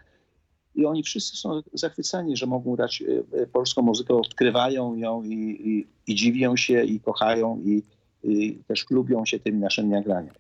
I 0.76 0.86
oni 0.86 1.04
wszyscy 1.04 1.38
są 1.38 1.62
zachwyceni, 1.74 2.38
że 2.38 2.46
mogą 2.46 2.76
grać 2.76 3.02
e, 3.36 3.42
e, 3.42 3.48
polską 3.48 3.82
muzykę, 3.82 4.14
odkrywają 4.16 4.96
ją 4.96 5.24
i, 5.24 5.34
i, 5.34 5.88
i 6.12 6.16
dziwią 6.16 6.56
się, 6.58 6.84
i 6.84 7.00
kochają, 7.00 7.62
i, 7.66 7.84
i 8.24 8.58
też 8.68 8.86
lubią 8.90 9.26
się 9.26 9.40
tymi 9.40 9.60
naszymi 9.60 9.90
nagraniami. 9.90 10.38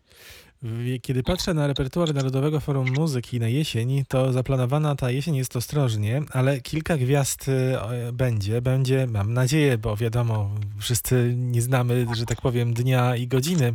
W- 0.61 1.01
Kiedy 1.01 1.23
patrzę 1.23 1.53
na 1.53 1.67
repertuar 1.67 2.13
Narodowego 2.13 2.59
Forum 2.59 2.87
Muzyki 2.97 3.39
na 3.39 3.47
jesień, 3.47 4.03
to 4.07 4.33
zaplanowana 4.33 4.95
ta 4.95 5.11
jesień 5.11 5.35
jest 5.35 5.55
ostrożnie, 5.55 6.21
ale 6.31 6.61
kilka 6.61 6.97
gwiazd 6.97 7.45
o, 7.81 7.89
będzie. 8.13 8.61
Będzie, 8.61 9.07
mam 9.07 9.33
nadzieję, 9.33 9.77
bo 9.77 9.95
wiadomo, 9.97 10.49
wszyscy 10.79 11.33
nie 11.37 11.61
znamy, 11.61 12.05
że 12.15 12.25
tak 12.25 12.41
powiem, 12.41 12.73
dnia 12.73 13.15
i 13.15 13.27
godziny 13.27 13.65
e, 13.65 13.73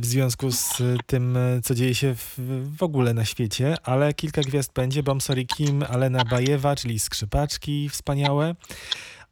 w 0.00 0.06
związku 0.06 0.52
z 0.52 0.82
tym, 1.06 1.36
e, 1.36 1.60
co 1.62 1.74
dzieje 1.74 1.94
się 1.94 2.14
w, 2.14 2.34
w 2.78 2.82
ogóle 2.82 3.14
na 3.14 3.24
świecie, 3.24 3.76
ale 3.82 4.14
kilka 4.14 4.42
gwiazd 4.42 4.72
będzie. 4.72 5.02
Bomsori 5.02 5.46
Kim, 5.46 5.82
Alena 5.82 6.24
Bajewa, 6.24 6.76
czyli 6.76 6.98
skrzypaczki 6.98 7.88
wspaniałe. 7.88 8.54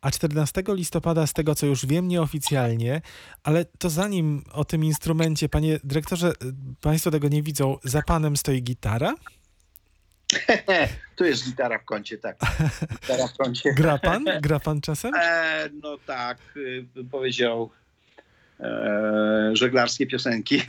A 0.01 0.11
14 0.11 0.63
listopada, 0.69 1.27
z 1.27 1.33
tego 1.33 1.55
co 1.55 1.67
już 1.67 1.87
wiem 1.87 2.09
nieoficjalnie, 2.09 3.01
ale 3.43 3.65
to 3.65 3.91
zanim 3.91 4.45
o 4.53 4.65
tym 4.65 4.85
instrumencie, 4.85 5.49
panie 5.49 5.81
dyrektorze, 5.85 6.33
państwo 6.81 7.11
tego 7.11 7.29
nie 7.29 7.43
widzą, 7.43 7.77
za 7.85 8.03
panem 8.03 8.37
stoi 8.37 8.63
gitara? 8.63 9.15
tu 11.17 11.25
jest 11.25 11.45
gitara 11.45 11.79
w 11.79 11.85
kącie, 11.85 12.19
tak. 12.19 12.39
Gitara 13.01 13.27
w 13.27 13.37
kącie. 13.37 13.75
Gra 13.75 13.99
pan? 13.99 14.25
Gra 14.41 14.61
pan 14.61 14.81
czasem? 14.81 15.15
E, 15.15 15.69
no 15.83 15.99
tak, 16.07 16.39
y, 16.57 16.87
bym 16.95 17.09
powiedział 17.09 17.71
e, 18.63 19.51
żeglarskie 19.53 20.07
piosenki. 20.07 20.63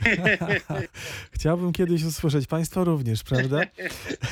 Chciałbym 1.32 1.72
kiedyś 1.72 2.04
usłyszeć, 2.04 2.46
państwo 2.46 2.84
również, 2.84 3.22
prawda? 3.22 3.60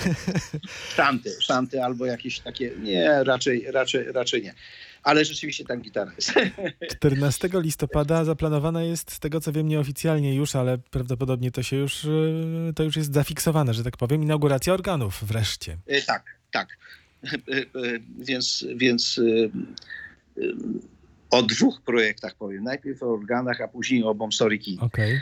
Szanty, 0.96 1.31
szanty 1.40 1.85
albo 1.85 2.07
jakieś 2.07 2.40
takie, 2.40 2.70
nie, 2.83 3.25
raczej, 3.25 3.66
raczej, 3.70 4.12
raczej 4.12 4.42
nie. 4.42 4.55
Ale 5.03 5.25
rzeczywiście 5.25 5.64
tam 5.64 5.81
gitara 5.81 6.12
jest. 6.16 6.33
14 6.96 7.49
listopada 7.55 8.25
zaplanowana 8.25 8.83
jest, 8.83 9.11
z 9.12 9.20
tego 9.20 9.40
co 9.40 9.53
wiem 9.53 9.68
nieoficjalnie 9.68 10.35
już, 10.35 10.57
ale 10.57 10.79
prawdopodobnie 10.79 11.51
to 11.51 11.62
się 11.62 11.77
już, 11.77 12.05
y, 12.05 12.73
to 12.77 12.83
już 12.83 12.96
jest 12.96 13.14
zafiksowane, 13.14 13.75
że 13.75 13.85
tak 13.85 13.96
powiem, 13.96 14.23
inauguracja 14.23 14.75
organów 14.75 15.25
wreszcie. 15.25 15.77
E, 15.87 16.03
Tak, 16.03 16.25
tak. 16.51 16.68
E, 17.25 17.37
e, 17.57 17.64
Więc, 18.18 18.66
więc 18.77 19.18
e, 19.18 19.44
e, 20.42 20.46
o 21.30 21.42
dwóch 21.42 21.80
projektach 21.80 22.34
powiem. 22.34 22.64
Najpierw 22.64 23.02
o 23.02 23.12
organach, 23.12 23.60
a 23.60 23.68
później 23.68 24.04
o 24.04 24.14
Bomsoriki. 24.14 24.78
Okej. 24.80 25.20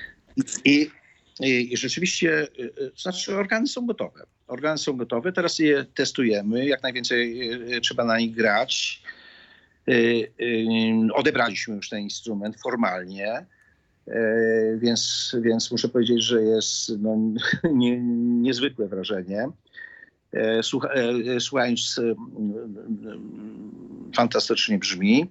I, 0.65 0.91
I 1.41 1.77
rzeczywiście, 1.77 2.43
e, 2.43 2.85
e, 2.87 2.91
to 2.91 3.01
znaczy 3.01 3.37
organy 3.37 3.67
są 3.67 3.87
gotowe. 3.87 4.27
Organy 4.47 4.79
są 4.79 4.97
gotowe, 4.97 5.33
teraz 5.33 5.59
je 5.59 5.85
testujemy, 5.95 6.67
jak 6.67 6.83
najwięcej 6.83 7.51
e, 7.51 7.81
trzeba 7.81 8.05
na 8.05 8.19
nich 8.19 8.35
grać. 8.35 9.03
Odebraliśmy 11.15 11.77
już 11.77 11.89
ten 11.89 12.01
instrument 12.01 12.61
formalnie, 12.61 13.47
więc, 14.79 15.37
więc 15.41 15.71
muszę 15.71 15.89
powiedzieć, 15.89 16.23
że 16.23 16.43
jest 16.43 16.93
no, 16.99 17.17
nie, 17.73 18.01
niezwykłe 18.41 18.89
wrażenie. 18.89 19.49
Słucha, 20.63 20.89
słuchając, 21.41 22.01
fantastycznie 24.17 24.79
brzmi. 24.79 25.27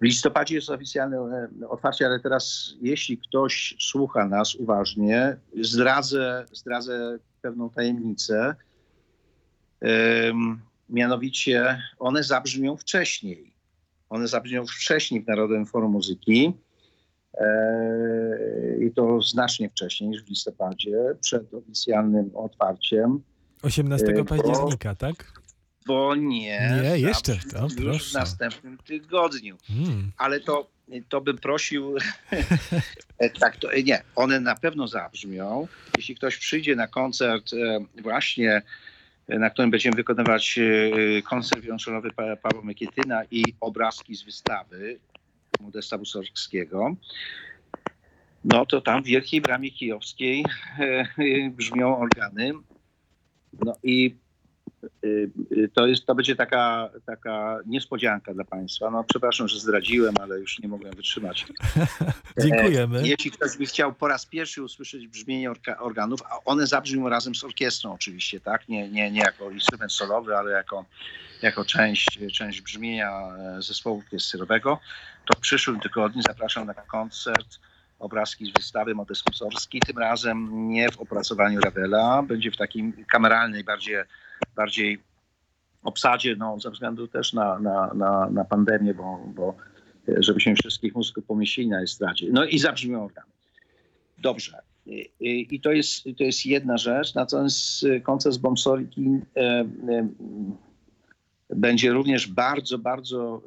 W 0.00 0.04
listopadzie 0.04 0.54
jest 0.54 0.70
oficjalne 0.70 1.16
e, 1.62 1.68
otwarcie, 1.68 2.06
ale 2.06 2.20
teraz 2.20 2.74
jeśli 2.80 3.18
ktoś 3.18 3.76
słucha 3.80 4.26
nas 4.26 4.54
uważnie, 4.54 5.36
zdradzę, 5.60 6.44
zdradzę 6.52 7.18
pewną 7.42 7.70
tajemnicę. 7.70 8.54
Em, 9.80 10.60
mianowicie 10.88 11.82
one 11.98 12.22
zabrzmią 12.22 12.76
wcześniej. 12.76 13.54
One 14.08 14.28
zabrzmią 14.28 14.66
wcześniej 14.66 15.22
w 15.22 15.26
Narodowym 15.26 15.66
Forum 15.66 15.92
Muzyki. 15.92 16.52
E, 17.34 18.76
I 18.80 18.92
to 18.92 19.22
znacznie 19.22 19.70
wcześniej 19.70 20.10
niż 20.10 20.24
w 20.24 20.28
listopadzie, 20.28 20.96
przed 21.20 21.54
oficjalnym 21.54 22.30
otwarciem. 22.34 23.22
18 23.62 24.06
E, 24.06 24.24
października, 24.24 24.94
tak? 24.94 25.43
Bo 25.86 26.14
nie. 26.14 26.80
Nie, 26.82 26.98
jeszcze, 26.98 27.38
to 27.52 27.68
już 27.82 28.10
w 28.10 28.14
następnym 28.14 28.78
tygodniu. 28.78 29.56
Mm. 29.70 30.12
ale 30.16 30.40
to, 30.40 30.70
to 31.08 31.20
bym 31.20 31.38
prosił. 31.38 31.94
Tak, 33.40 33.56
to 33.56 33.68
nie. 33.84 34.02
One 34.16 34.40
na 34.40 34.54
pewno 34.54 34.88
zabrzmią. 34.88 35.68
Jeśli 35.96 36.14
ktoś 36.14 36.36
przyjdzie 36.36 36.76
na 36.76 36.86
koncert, 36.86 37.52
e, 37.52 38.02
właśnie 38.02 38.62
e, 39.28 39.38
na 39.38 39.50
którym 39.50 39.70
będziemy 39.70 39.96
wykonywać 39.96 40.58
e, 40.58 41.22
koncert 41.22 41.62
wioloncelowy 41.62 42.10
Pa- 42.12 42.36
Pawła 42.36 42.62
Mykietyna 42.62 43.22
i 43.30 43.44
obrazki 43.60 44.16
z 44.16 44.22
wystawy 44.22 44.98
Modesta 45.60 45.98
Busorskiego, 45.98 46.96
no 48.44 48.66
to 48.66 48.80
tam 48.80 49.02
w 49.02 49.06
Wielkiej 49.06 49.40
Bramie 49.40 49.70
Kijowskiej 49.70 50.44
e, 50.78 50.82
e, 50.82 51.06
brzmią 51.50 51.98
organy. 51.98 52.52
No 53.64 53.76
i 53.82 54.14
to, 55.74 55.86
jest, 55.86 56.06
to 56.06 56.14
będzie 56.14 56.36
taka, 56.36 56.90
taka 57.06 57.58
niespodzianka 57.66 58.34
dla 58.34 58.44
Państwa. 58.44 58.90
No, 58.90 59.04
przepraszam, 59.04 59.48
że 59.48 59.60
zdradziłem, 59.60 60.14
ale 60.20 60.38
już 60.38 60.58
nie 60.58 60.68
mogłem 60.68 60.94
wytrzymać. 60.94 61.46
Dziękujemy. 62.42 63.08
Jeśli 63.08 63.30
ktoś 63.30 63.56
by 63.56 63.66
chciał 63.66 63.94
po 63.94 64.08
raz 64.08 64.26
pierwszy 64.26 64.62
usłyszeć 64.62 65.08
brzmienie 65.08 65.52
organów, 65.78 66.20
a 66.30 66.44
one 66.44 66.66
zabrzmią 66.66 67.08
razem 67.08 67.34
z 67.34 67.44
orkiestrą 67.44 67.92
oczywiście, 67.92 68.40
tak? 68.40 68.68
Nie, 68.68 68.88
nie, 68.88 69.10
nie 69.10 69.20
jako 69.20 69.50
instrument 69.50 69.92
solowy, 69.92 70.36
ale 70.36 70.50
jako, 70.52 70.84
jako 71.42 71.64
część, 71.64 72.18
część 72.32 72.60
brzmienia 72.60 73.10
e, 73.10 73.62
zespołu 73.62 73.98
orkiestrowego, 73.98 74.78
to 75.24 75.38
w 75.38 75.40
przyszłym 75.40 75.80
tygodniu 75.80 76.22
zapraszam 76.22 76.66
na 76.66 76.74
koncert 76.74 77.58
obrazki 78.04 78.46
z 78.46 78.52
wystawy 78.52 78.94
Modest 78.94 79.28
Musorski. 79.28 79.80
Tym 79.80 79.98
razem 79.98 80.68
nie 80.68 80.90
w 80.90 81.00
opracowaniu 81.00 81.60
Ravela, 81.60 82.22
będzie 82.22 82.50
w 82.50 82.56
takim 82.56 83.04
kameralnej 83.04 83.64
bardziej, 83.64 83.96
bardziej 84.56 84.98
obsadzie, 85.82 86.36
no, 86.36 86.60
ze 86.60 86.70
względu 86.70 87.08
też 87.08 87.32
na, 87.32 87.58
na, 87.58 87.94
na, 87.94 88.30
na 88.30 88.44
pandemię, 88.44 88.94
bo, 88.94 89.20
bo 89.34 89.54
e, 90.08 90.22
żebyśmy 90.22 90.54
wszystkich 90.54 90.94
muzyków 90.94 91.24
pomieścili 91.24 91.68
na 91.68 91.82
estradzie. 91.82 92.26
No 92.32 92.44
i 92.44 92.58
zabrzmią 92.58 93.04
organy. 93.04 93.32
Dobrze. 94.18 94.58
I, 95.20 95.60
to 95.60 95.72
jest, 95.72 96.04
to 96.18 96.24
jest 96.24 96.46
jedna 96.46 96.78
rzecz. 96.78 97.14
Natomiast 97.14 97.84
e, 97.84 98.00
koncert 98.00 98.34
z 98.34 98.38
Bomsoriki 98.38 99.20
e, 99.36 99.64
będzie 101.50 101.92
również 101.92 102.28
bardzo, 102.28 102.78
bardzo 102.78 103.42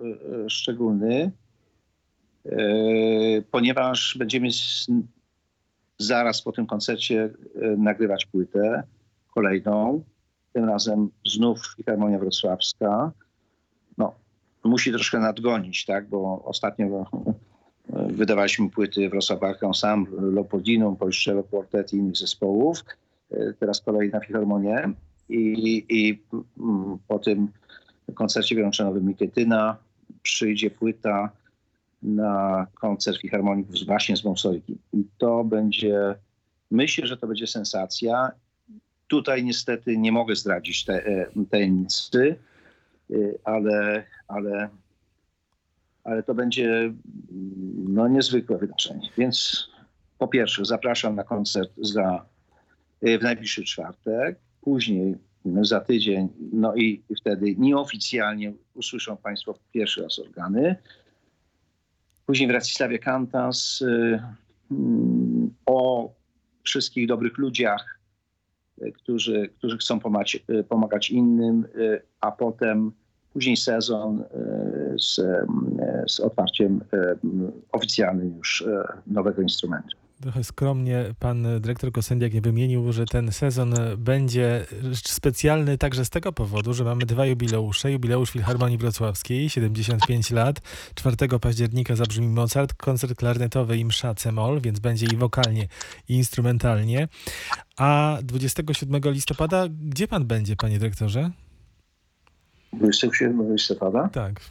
szczególny, 0.48 1.32
ponieważ 3.52 4.16
będziemy 4.20 4.50
zaraz 5.98 6.42
po 6.42 6.52
tym 6.52 6.66
koncercie 6.66 7.24
e, 7.24 7.68
nagrywać 7.78 8.26
płytę 8.26 8.84
kolejną. 9.34 10.04
Tym 10.54 10.66
razem 10.66 11.10
znów 11.26 11.60
Filharmonia 11.76 12.20
Wrocławska. 12.20 13.12
No, 13.98 14.16
musi 14.64 14.92
troszkę 14.92 15.20
nadgonić, 15.20 15.86
tak, 15.86 16.10
bo 16.10 16.44
ostatnio 16.46 16.86
e, 16.86 18.08
wydawaliśmy 18.12 18.70
płyty 18.70 19.10
Wrocław 19.10 19.40
Bark 19.40 19.64
Ensemble, 19.64 20.22
Leopoldinum, 20.22 20.96
Polszczelo 20.96 21.44
Quartet 21.44 21.94
i 21.94 21.98
innych 21.98 22.18
zespołów. 22.18 22.86
E, 23.32 23.54
Teraz 23.60 23.82
kolej 23.82 24.10
na 24.10 24.20
Filharmonię 24.20 24.94
i, 25.30 25.86
i 25.90 26.22
mm, 26.60 26.98
po 27.08 27.20
tym 27.20 27.48
koncercie 28.14 28.56
wiolonczelowym 28.56 29.06
Mikietyna 29.06 29.78
przyjdzie 30.22 30.70
płyta 30.70 31.30
na 32.02 32.68
koncert 32.74 33.18
Filharmonii 33.18 33.66
właśnie 33.86 34.18
z 34.18 34.22
Wąsoliki. 34.22 34.78
I 34.94 35.04
to 35.18 35.44
będzie, 35.44 36.16
myślę, 36.72 37.08
że 37.08 37.18
to 37.18 37.28
będzie 37.28 37.48
sensacja. 37.48 38.32
Tutaj 39.08 39.44
niestety 39.44 39.98
nie 39.98 40.12
mogę 40.12 40.36
zdradzić 40.36 40.86
te, 40.86 41.06
e, 41.06 41.28
tajemnicy, 41.52 42.36
e, 43.12 43.16
ale, 43.44 44.04
ale, 44.28 44.70
ale 46.04 46.24
to 46.24 46.36
będzie 46.36 46.94
no, 47.88 48.08
niezwykłe 48.08 48.58
wydarzenie. 48.58 49.10
Więc 49.18 49.68
po 50.18 50.28
pierwsze 50.28 50.66
zapraszam 50.66 51.16
na 51.16 51.24
koncert 51.24 51.72
za, 51.78 52.26
e, 53.02 53.20
w 53.20 53.22
najbliższy 53.22 53.64
czwartek. 53.64 54.40
Później 54.62 55.16
za 55.62 55.80
tydzień. 55.80 56.30
No 56.54 56.76
i 56.76 57.04
wtedy 57.20 57.56
nieoficjalnie 57.58 58.54
usłyszą 58.74 59.18
Państwo 59.18 59.60
pierwszy 59.74 60.04
raz 60.04 60.20
organy. 60.20 60.76
Później 62.28 62.48
w 62.48 62.52
Racisławie 62.52 63.00
Kantas 63.00 63.82
y, 63.82 64.22
mm, 64.72 65.54
o 65.66 66.10
wszystkich 66.64 67.08
dobrych 67.08 67.38
ludziach, 67.38 68.00
y, 68.82 68.92
którzy, 68.92 69.50
którzy 69.58 69.78
chcą 69.78 70.00
pomagać, 70.00 70.44
y, 70.50 70.64
pomagać 70.64 71.10
innym, 71.10 71.66
y, 71.76 72.02
a 72.22 72.32
potem 72.32 72.92
później 73.34 73.58
sezon 73.58 74.22
y, 74.22 75.00
z, 75.00 75.20
y, 75.20 75.46
z 76.08 76.20
otwarciem 76.20 76.82
y, 76.94 77.18
oficjalnym 77.72 78.38
już 78.38 78.62
y, 78.62 78.84
nowego 79.08 79.42
instrumentu. 79.42 79.98
Trochę 80.22 80.44
skromnie 80.44 81.06
pan 81.20 81.62
dyrektor 81.62 81.92
Kosendiak 81.92 82.34
nie 82.34 82.42
wymienił, 82.42 82.92
że 82.92 83.06
ten 83.06 83.32
sezon 83.32 83.74
będzie 83.98 84.66
specjalny 84.94 85.78
także 85.78 86.06
z 86.06 86.10
tego 86.10 86.34
powodu, 86.34 86.74
że 86.74 86.84
mamy 86.84 87.06
dwa 87.06 87.26
jubileusze. 87.26 87.92
Jubileusz 87.92 88.32
Filharmonii 88.32 88.78
Wrocławskiej, 88.78 89.50
75 89.50 90.32
lat. 90.32 90.62
4 90.96 91.16
października 91.42 91.96
zabrzmi 91.96 92.28
Mozart, 92.28 92.74
koncert 92.74 93.16
klarnetowy 93.16 93.78
i 93.78 93.86
msza 93.86 94.16
c-moll, 94.16 94.62
więc 94.62 94.80
będzie 94.80 95.06
i 95.06 95.18
wokalnie, 95.18 95.68
i 96.10 96.14
instrumentalnie. 96.16 97.08
A 97.78 98.18
27 98.24 99.02
listopada, 99.06 99.66
gdzie 99.70 100.08
pan 100.08 100.26
będzie, 100.26 100.56
panie 100.56 100.80
dyrektorze? 100.80 101.32
27 102.74 103.54
listopada? 103.54 104.10
Tak. 104.10 104.42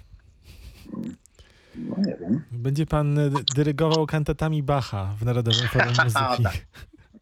No 1.77 1.97
nie 1.99 2.17
wiem. 2.21 2.43
Będzie 2.53 2.87
pan 2.87 3.19
y, 3.19 3.31
dyrygował 3.55 4.07
kantatami 4.07 4.63
Bacha 4.63 5.15
w 5.21 5.25
Narodowym 5.25 5.69
Forum 5.73 5.89
Muzyki. 5.89 6.43
tak. 6.43 6.57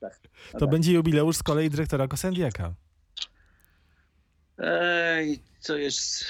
tak. 0.01 0.21
To 0.53 0.59
tak. 0.59 0.71
będzie 0.71 0.93
jubileusz 0.93 1.37
z 1.37 1.43
kolei 1.43 1.71
dyrektora 1.71 2.09
Kosendiaka. 2.09 2.75
Ej, 4.59 5.39
to 5.67 5.77
jest. 5.77 6.25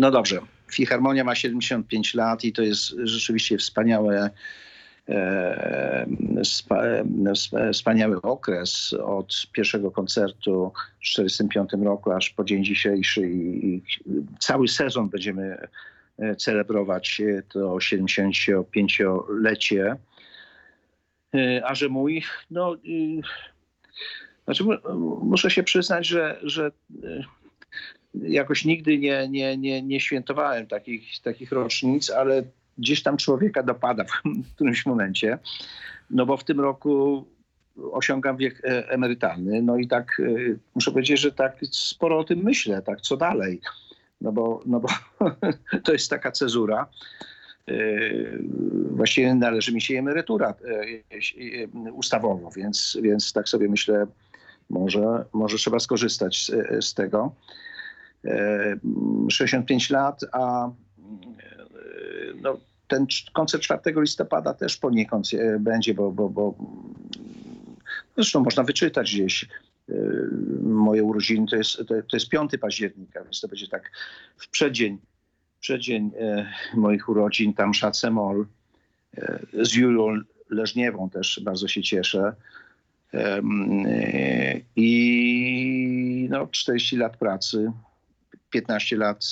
No 0.00 0.10
dobrze. 0.10 0.38
Filharmonia 0.72 1.24
ma 1.24 1.34
75 1.34 2.14
lat 2.14 2.44
i 2.44 2.52
to 2.52 2.62
jest 2.62 2.94
rzeczywiście 3.04 3.58
wspaniałe. 3.58 4.30
e, 5.08 6.06
spa- 6.44 7.72
wspaniały 7.72 8.22
okres 8.22 8.92
od 8.92 9.46
pierwszego 9.52 9.90
koncertu 9.90 10.72
w 11.00 11.04
1945 11.16 11.84
roku 11.84 12.10
aż 12.12 12.30
po 12.30 12.44
dzień 12.44 12.64
dzisiejszy 12.64 13.30
i, 13.30 13.82
cały 14.38 14.68
sezon 14.68 15.08
będziemy 15.08 15.42
e, 15.42 15.68
celebrować 16.38 17.20
e, 17.20 17.42
to 17.42 17.60
75-lecie. 17.60 19.96
E, 21.34 21.66
A 21.66 21.74
że 21.74 21.88
mój, 21.88 22.22
no 22.50 22.76
znaczy, 24.44 24.64
mu- 24.64 25.24
muszę 25.24 25.50
się 25.50 25.62
przyznać, 25.62 26.06
że, 26.06 26.40
że 26.42 26.70
jakoś 28.14 28.64
nigdy 28.64 28.98
nie, 28.98 29.28
nie, 29.28 29.56
nie, 29.56 29.82
nie 29.82 30.00
świętowałem 30.00 30.66
takich, 30.66 31.20
takich 31.22 31.52
rocznic, 31.52 32.10
ale 32.10 32.42
gdzieś 32.78 33.02
tam 33.02 33.16
człowieka 33.16 33.62
dopada 33.62 34.04
w 34.24 34.54
którymś 34.54 34.86
momencie. 34.86 35.38
No 36.10 36.26
bo 36.26 36.36
w 36.36 36.44
tym 36.44 36.60
roku 36.60 37.24
osiągam 37.92 38.36
wiek 38.36 38.64
e, 38.64 38.88
emerytalny. 38.88 39.62
No 39.62 39.76
i 39.76 39.88
tak 39.88 40.22
muszę 40.74 40.90
powiedzieć, 40.90 41.20
że 41.20 41.32
tak 41.32 41.56
sporo 41.70 42.18
o 42.18 42.24
tym 42.24 42.42
myślę, 42.42 42.82
tak 42.82 43.00
co 43.00 43.16
dalej. 43.16 43.60
No 44.20 44.32
bo, 44.32 44.62
no 44.66 44.80
bo 44.80 44.88
to 45.84 45.92
jest 45.92 46.10
taka 46.10 46.32
cezura. 46.32 46.86
Y, 47.68 48.38
Właściwie 48.90 49.34
należy 49.34 49.72
mi 49.72 49.80
się 49.80 49.98
emerytura 49.98 50.54
y, 50.64 51.04
y, 51.36 51.92
ustawowo, 51.92 52.50
więc, 52.50 52.98
więc 53.02 53.32
tak 53.32 53.48
sobie 53.48 53.68
myślę, 53.68 54.06
może, 54.70 55.24
może 55.32 55.56
trzeba 55.56 55.78
skorzystać 55.78 56.46
z, 56.46 56.84
z 56.84 56.94
tego. 56.94 57.32
E, 58.24 58.76
65 59.30 59.90
lat, 59.90 60.20
a 60.32 60.66
e, 60.66 60.70
no, 62.42 62.58
ten 62.88 63.06
koncert 63.32 63.62
4 63.62 64.00
listopada 64.00 64.54
też 64.54 64.76
poniekąd 64.76 65.34
e, 65.34 65.58
będzie, 65.58 65.94
bo, 65.94 66.12
bo, 66.12 66.28
bo 66.28 66.54
zresztą 68.16 68.40
można 68.40 68.62
wyczytać 68.62 69.14
gdzieś. 69.14 69.48
Moje 70.62 71.02
urodziny 71.02 71.46
to 71.46 71.56
jest, 71.56 71.76
to, 71.86 72.16
jest 72.16 72.28
5 72.28 72.52
października, 72.60 73.24
więc 73.24 73.40
to 73.40 73.48
będzie 73.48 73.68
tak 73.68 73.90
w 74.36 74.48
przeddzień, 74.48 74.98
przeddzień 75.60 76.10
e, 76.20 76.52
moich 76.74 77.08
urodzin, 77.08 77.54
tam 77.54 77.74
szacemol 77.74 78.46
e, 79.16 79.38
z 79.52 79.74
Julią 79.74 80.20
Leżniewą 80.50 81.10
też 81.10 81.40
bardzo 81.44 81.68
się 81.68 81.82
cieszę. 81.82 82.34
E, 83.14 83.40
I 84.76 86.28
no, 86.30 86.46
40 86.46 86.96
lat 86.96 87.16
pracy, 87.16 87.72
15 88.50 88.96
lat 88.96 89.24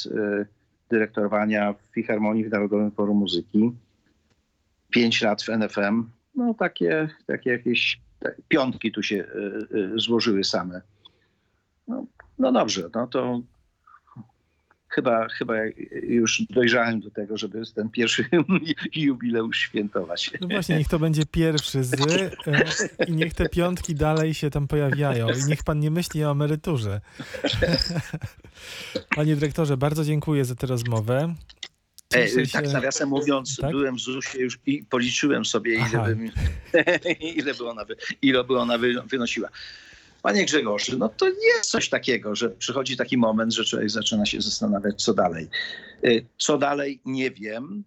dyrektorowania 0.90 1.72
w 1.72 1.94
Filharmonii 1.94 2.44
w 2.44 2.50
Narodowym 2.50 2.90
Forum 2.90 3.18
Muzyki, 3.18 3.72
5 4.90 5.22
lat 5.22 5.42
w 5.42 5.48
NFM. 5.48 6.11
No 6.34 6.54
takie, 6.54 7.09
takie 7.26 7.50
jakieś 7.50 8.00
piątki 8.49 8.93
tu 8.93 9.03
się 9.03 9.17
e, 9.17 9.95
e, 9.95 9.99
złożyły 9.99 10.45
same. 10.45 10.83
No, 11.89 12.07
no 12.39 12.53
dobrze, 12.53 12.89
no 12.95 13.07
to 13.07 13.41
chyba, 14.89 15.29
chyba 15.29 15.55
już 16.03 16.43
dojrzałem 16.51 17.01
do 17.01 17.11
tego, 17.11 17.37
żeby 17.39 17.62
ten 17.75 17.89
pierwszy 17.89 18.29
jubileusz 18.95 19.59
świętować. 19.59 20.33
No 20.41 20.49
właśnie, 20.49 20.77
niech 20.77 20.89
to 20.89 20.99
będzie 20.99 21.27
pierwszy 21.27 21.85
z 21.85 21.95
e, 21.95 23.07
i 23.07 23.12
niech 23.12 23.35
te 23.35 23.49
piątki 23.49 23.95
dalej 23.95 24.35
się 24.35 24.51
tam 24.51 24.69
pojawiają 24.69 25.29
i 25.29 25.49
niech 25.49 25.64
pan 25.64 25.81
nie 25.81 25.91
myśli 25.91 26.25
o 26.25 26.31
emeryturze. 26.31 27.01
Panie 29.17 29.35
dyrektorze, 29.37 29.77
bardzo 29.77 30.05
dziękuję 30.05 30.45
za 30.45 30.55
tę 30.55 30.67
rozmowę. 30.67 31.35
E, 32.17 32.47
tak 32.53 32.73
nawiasem 32.73 33.09
mówiąc, 33.09 33.57
Tak? 33.57 33.71
byłem 33.71 33.97
w 33.97 34.01
ZUS-ie 34.01 34.45
już 34.45 34.59
i 34.67 34.85
policzyłem 34.85 35.45
sobie, 35.45 35.75
ile 35.75 35.83
Aha. 35.85 36.05
by, 36.05 36.17
mi- 36.17 36.31
ile 37.39 37.55
by 37.55 37.69
ona, 37.69 37.85
ile 38.23 38.45
by 38.45 38.59
ona 38.59 38.79
wy, 38.79 38.95
wynosiła. 39.11 39.49
Panie 40.23 40.45
Grzegorzu, 40.45 40.99
no 40.99 41.09
to 41.09 41.27
jest 41.29 41.71
coś 41.71 41.89
takiego, 41.89 42.35
że 42.35 42.51
przychodzi 42.51 42.97
taki 42.97 43.17
moment, 43.19 43.55
że 43.55 43.64
człowiek 43.64 43.91
zaczyna 43.91 44.27
się 44.27 44.41
zastanawiać, 44.41 45.03
co 45.05 45.14
dalej. 45.14 45.49
E, 46.05 46.09
Co 46.39 46.59
dalej, 46.59 47.01
nie 47.05 47.31
wiem, 47.31 47.85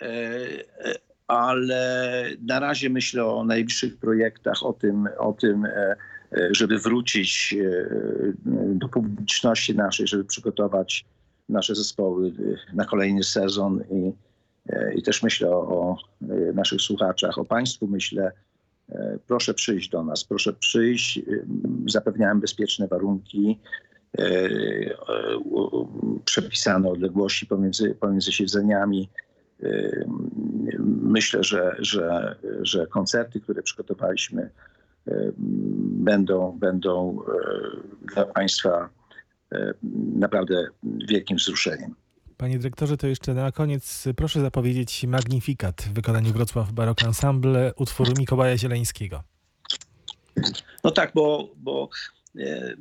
e, 0.00 0.06
e, 0.06 0.94
ale 1.28 2.24
na 2.46 2.60
razie 2.60 2.90
myślę 2.90 3.24
o 3.24 3.44
najbliższych 3.44 3.96
projektach, 3.96 4.62
o 4.62 4.72
tym, 4.72 5.08
o 5.18 5.32
tym 5.32 5.66
żeby 6.50 6.78
wrócić 6.78 7.54
do 8.74 8.88
publiczności 8.88 9.74
naszej, 9.74 10.06
żeby 10.06 10.24
przygotować 10.24 11.04
nasze 11.52 11.74
zespoły 11.74 12.26
y, 12.28 12.56
na 12.74 12.84
kolejny 12.84 13.24
sezon 13.24 13.84
i, 13.90 14.12
e, 14.68 14.94
i 14.94 15.02
też 15.02 15.22
myślę 15.22 15.50
o, 15.50 15.60
o 15.60 15.96
e, 16.22 16.52
naszych 16.52 16.80
słuchaczach, 16.80 17.38
o 17.38 17.44
Państwu 17.44 17.86
myślę. 17.86 18.32
E, 18.88 19.18
Proszę 19.26 19.54
przyjść 19.54 19.88
do 19.88 20.04
nas, 20.04 20.24
proszę 20.24 20.52
przyjść. 20.52 21.18
Y, 21.18 21.46
Zapewniałem 21.86 22.40
bezpieczne 22.40 22.88
warunki, 22.88 23.58
przepisane 26.24 26.90
odległości 26.90 27.46
pomiędzy, 27.46 27.94
pomiędzy 27.94 28.32
siedzeniami. 28.32 29.08
Myślę, 31.02 31.44
że, 31.44 31.76
że, 31.78 32.36
że 32.62 32.86
koncerty, 32.86 33.40
które 33.40 33.62
przygotowaliśmy, 33.62 34.50
będą, 35.78 36.58
będą 36.58 37.18
dla 38.14 38.24
Państwa 38.24 38.88
naprawdę 40.14 40.66
wielkim 41.08 41.36
wzruszeniem. 41.36 41.94
Panie 42.36 42.58
dyrektorze, 42.58 42.96
to 42.96 43.06
jeszcze 43.06 43.34
na 43.34 43.52
koniec 43.52 44.04
proszę 44.16 44.40
zapowiedzieć 44.40 45.04
Magnifikat 45.04 45.82
w 45.82 45.92
wykonaniu 45.92 46.32
Wrocław 46.32 46.72
Barok 46.72 47.02
Ensemble 47.02 47.72
utworu 47.76 48.12
Mikołaja 48.18 48.58
Zieleńskiego. 48.58 49.22
No 50.84 50.90
tak, 50.90 51.12
bo, 51.14 51.48
bo 51.56 51.88
e, 52.38 52.74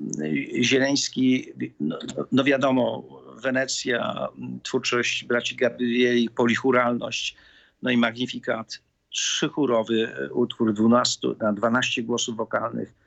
Zieleński, 0.63 1.45
no, 1.79 1.99
no 2.31 2.43
wiadomo, 2.43 3.03
Wenecja, 3.43 4.27
twórczość 4.63 5.25
braci 5.25 5.55
Gabrieli, 5.55 6.29
polichuralność, 6.29 7.35
no 7.81 7.91
i 7.91 7.97
Magnifikat, 7.97 8.81
trzychórowy 9.09 10.13
utwór 10.31 10.73
12, 10.73 11.27
na 11.39 11.53
12 11.53 12.03
głosów 12.03 12.35
wokalnych, 12.35 12.89
e, 12.89 12.93
e, 12.93 13.00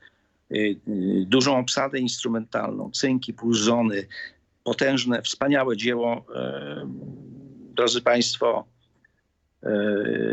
dużą 1.27 1.59
obsadę 1.59 1.99
instrumentalną, 1.99 2.91
cynki, 2.91 3.35
pulzony, 3.35 4.07
potężne, 4.65 5.23
wspaniałe 5.23 5.77
dzieło. 5.77 6.25
e, 6.35 6.89
Drodzy 7.77 8.01
Państwo, 8.03 8.65
e, 9.63 9.69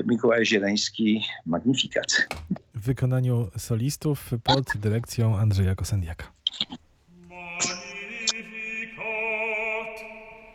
Mikołaj 0.05 0.45
Zieleński, 0.45 1.23
Magnifikat. 1.45 2.27
W 2.75 2.85
wykonaniu 2.85 3.47
solistów 3.57 4.31
pod 4.43 4.77
dyrekcją 4.77 5.37
Andrzeja 5.37 5.75
Kosendiaka. 5.75 6.31